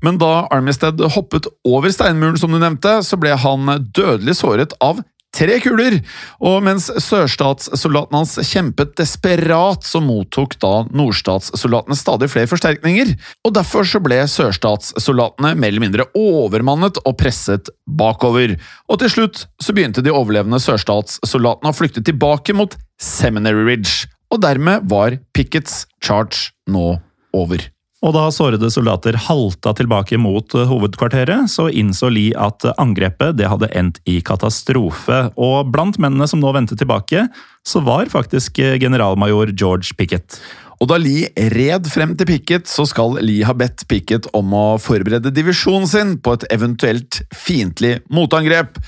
[0.07, 5.03] Men da Armistead hoppet over steinmuren, som du nevnte, så ble han dødelig såret av
[5.39, 5.99] tre kuler.
[6.43, 13.14] Og mens sørstatssoldatene hans kjempet desperat, så mottok da nordstatssoldatene stadig flere forsterkninger.
[13.47, 18.57] Og derfor så ble sørstatssoldatene mer eller mindre overmannet og presset bakover.
[18.91, 24.09] Og til slutt så begynte de overlevende sørstatssoldatene å flykte tilbake mot Seminary Ridge.
[24.34, 26.99] Og dermed var Pickets charge nå
[27.36, 27.68] over.
[27.99, 33.70] Og da sårede soldater halta tilbake mot eh, hovedkvarteret, så innså Lee at angrepet hadde
[33.74, 35.24] endt i katastrofe.
[35.34, 37.26] Og blant mennene som nå vendte tilbake,
[37.66, 40.38] så var faktisk eh, generalmajor George Pickett.
[40.78, 44.66] Og da Lee red frem til Pickett, så skal Lee ha bedt Pickett om å
[44.78, 48.78] forberede divisjonen sin på et eventuelt fiendtlig motangrep.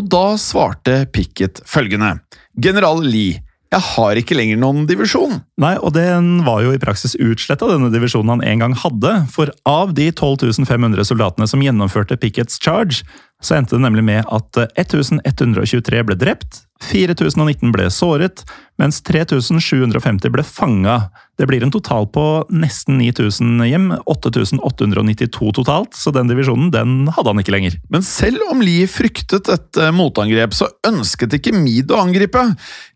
[0.00, 2.16] Og da svarte Pickett følgende.
[2.56, 3.43] General Lee,
[3.74, 5.40] jeg har ikke lenger noen divisjon.
[5.60, 9.14] Nei, og den var jo i praksis utsletta, denne divisjonen han en gang hadde.
[9.34, 13.02] For av de 12 500 soldatene som gjennomførte Pickets charge,
[13.42, 18.44] så endte det nemlig med at 1123 ble drept, 4019 ble såret,
[18.80, 20.96] mens 3750 ble fanga.
[21.38, 22.24] Det blir en total på
[22.54, 27.78] nesten 9000 hjem, 8892 totalt, så den divisjonen den hadde han ikke lenger.
[27.90, 32.44] Men selv om Lee fryktet et eh, motangrep, så ønsket ikke Meade å angripe.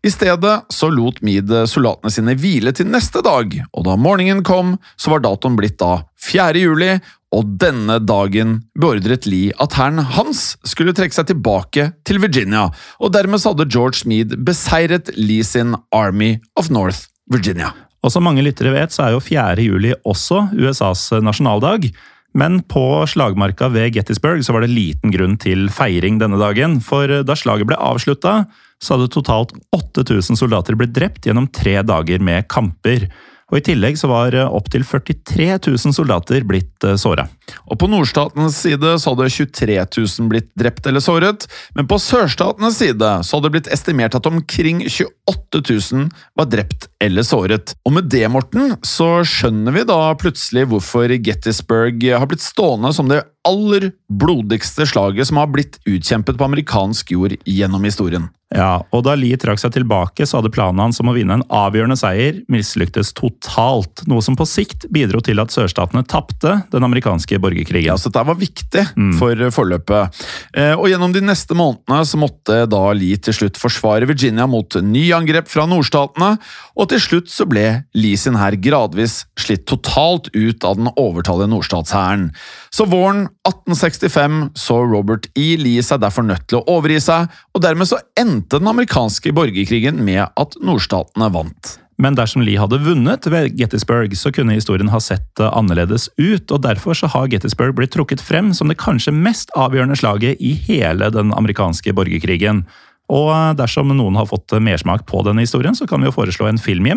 [0.03, 4.77] I stedet så lot Meade soldatene sine hvile til neste dag, og da morgenen kom,
[4.99, 6.59] så var datoen blitt da 4.
[6.59, 6.93] juli,
[7.29, 13.13] og denne dagen beordret Lee at hæren hans skulle trekke seg tilbake til Virginia, og
[13.13, 17.71] dermed hadde George Meade beseiret Lee sin Army of North Virginia.
[18.01, 19.59] Og som mange lyttere vet, så er jo 4.
[19.61, 21.89] juli også USAs nasjonaldag.
[22.37, 26.77] Men på slagmarka ved Gettysburg så var det liten grunn til feiring denne dagen.
[26.85, 28.43] For da slaget ble avslutta,
[28.79, 33.09] så hadde totalt 8000 soldater blitt drept gjennom tre dager med kamper.
[33.49, 37.27] Og I tillegg så var opptil 43 000 soldater blitt såra.
[37.69, 41.47] Og På nordstatens side så hadde 23 000 blitt drept eller såret,
[41.77, 46.89] men på sørstatenes side så hadde det blitt estimert at omkring 28 000 var drept
[47.01, 47.73] eller såret.
[47.87, 53.09] Og med det, Morten, så skjønner vi da plutselig hvorfor Gettysburg har blitt stående som
[53.11, 58.29] det aller blodigste slaget som har blitt utkjempet på amerikansk jord gjennom historien.
[58.49, 61.45] Ja, og Da Lee trakk seg tilbake, så hadde planen hans om å vinne en
[61.53, 67.37] avgjørende seier mislyktes totalt, noe som på sikt bidro til at sørstatene tapte den amerikanske
[67.41, 67.91] borgerkrigen.
[67.91, 68.87] Ja, så Dette var viktig
[69.19, 70.23] for forløpet.
[70.57, 74.79] Eh, og Gjennom de neste månedene så måtte da Lee til slutt forsvare Virginia mot
[74.81, 76.31] nye angrep fra nordstatene,
[76.73, 81.53] og til slutt så ble Lee sin hær gradvis slitt totalt ut av den overtallige
[81.53, 82.31] nordstatshæren.
[82.69, 85.55] Så våren 1865 så Robert E.
[85.57, 90.01] Lee seg derfor nødt til å overgi seg, og dermed så endte den amerikanske borgerkrigen
[90.05, 91.77] med at nordstatene vant.
[91.99, 96.47] Men dersom Lee hadde vunnet ved Gettysburg, så kunne historien ha sett eh, annerledes ut,
[96.47, 100.53] og derfor så har Gettysburg blitt trukket frem som det kanskje mest avgjørende slaget i
[100.69, 102.63] hele den amerikanske borgerkrigen.
[103.11, 106.15] Og eh, dersom noen har fått eh, mersmak på denne historien, så kan vi jo
[106.15, 106.87] foreslå en film.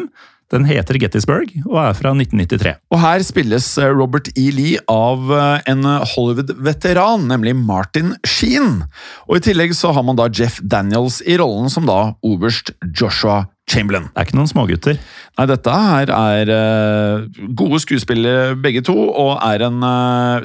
[0.53, 2.75] Den heter Gettysburg og er fra 1993.
[2.93, 4.51] Og her spilles eh, Robert E.
[4.53, 8.83] Lee av eh, en Hollywood-veteran, nemlig Martin Sheen.
[9.31, 13.47] Og i tillegg så har man da Jeff Daniels i rollen som da oberst Joshua
[13.71, 14.11] Chamberlain.
[14.11, 15.01] Det er ikke noen smågutter.
[15.39, 19.81] Nei, dette her er eh, gode skuespillere begge to, og er en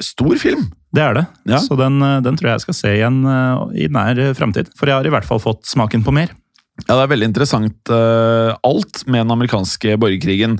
[0.04, 0.70] stor film.
[0.94, 1.28] Det er det.
[1.50, 1.60] Ja.
[1.60, 3.20] Så den, den tror jeg jeg skal se igjen
[3.76, 4.72] i nær framtid.
[4.78, 6.32] For jeg har i hvert fall fått smaken på mer.
[6.86, 10.56] Ja, det er veldig interessant uh, alt med den amerikanske borgerkrigen.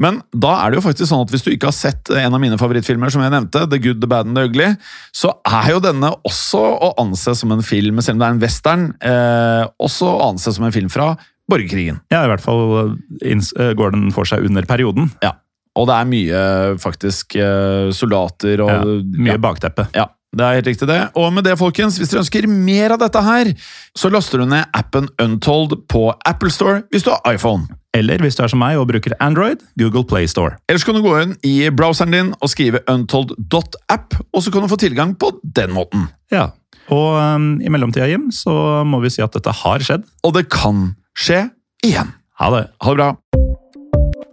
[0.00, 2.42] Men da er det jo faktisk sånn at hvis du ikke har sett en av
[2.42, 4.70] mine favorittfilmer, som jeg nevnte, The Good, The Bad and The Ugly,
[5.14, 8.42] så er jo denne også å anse som en film, selv om det er en
[8.42, 11.12] western, uh, også å anse som en film fra
[11.50, 12.00] borgerkrigen.
[12.12, 15.10] Ja, i hvert fall eh, går den for seg under perioden.
[15.24, 15.34] Ja.
[15.78, 16.40] Og det er mye
[16.82, 18.80] faktisk eh, soldater og Ja,
[19.22, 19.42] mye ja.
[19.42, 19.86] bakteppe.
[19.96, 21.00] Ja, Det er helt riktig, det.
[21.18, 23.50] Og med det, folkens, hvis dere ønsker mer av dette her,
[23.98, 27.66] så laster du ned appen Untold på Apple Store hvis du har iPhone.
[27.96, 30.54] Eller hvis du er som meg og bruker Android, Google Play Store.
[30.70, 34.70] Ellers kan du gå inn i browseren din og skrive untold.app, og så kan du
[34.70, 36.06] få tilgang på den måten.
[36.30, 36.52] Ja,
[36.90, 40.06] Og um, i mellomtida, Jim, så må vi si at dette har skjedd.
[40.26, 41.48] Og det kan skje
[41.86, 42.14] igjen.
[42.38, 42.64] Ha det.
[42.82, 43.10] Ha det bra.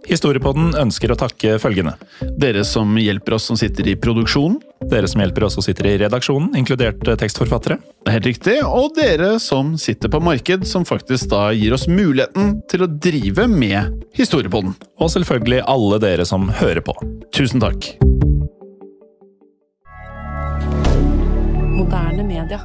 [0.08, 1.94] Historiepodden ønsker å takke følgende.
[2.40, 4.56] Dere som hjelper oss som sitter i produksjonen.
[4.88, 7.76] Dere som hjelper oss og sitter i redaksjonen, inkludert eh, tekstforfattere.
[7.76, 8.54] Det er helt riktig.
[8.64, 13.48] Og dere som sitter på marked, som faktisk da gir oss muligheten til å drive
[13.52, 14.72] med Historiepodden.
[14.98, 16.96] Og selvfølgelig alle dere som hører på.
[17.36, 17.92] Tusen takk.
[21.76, 22.64] Moderne media.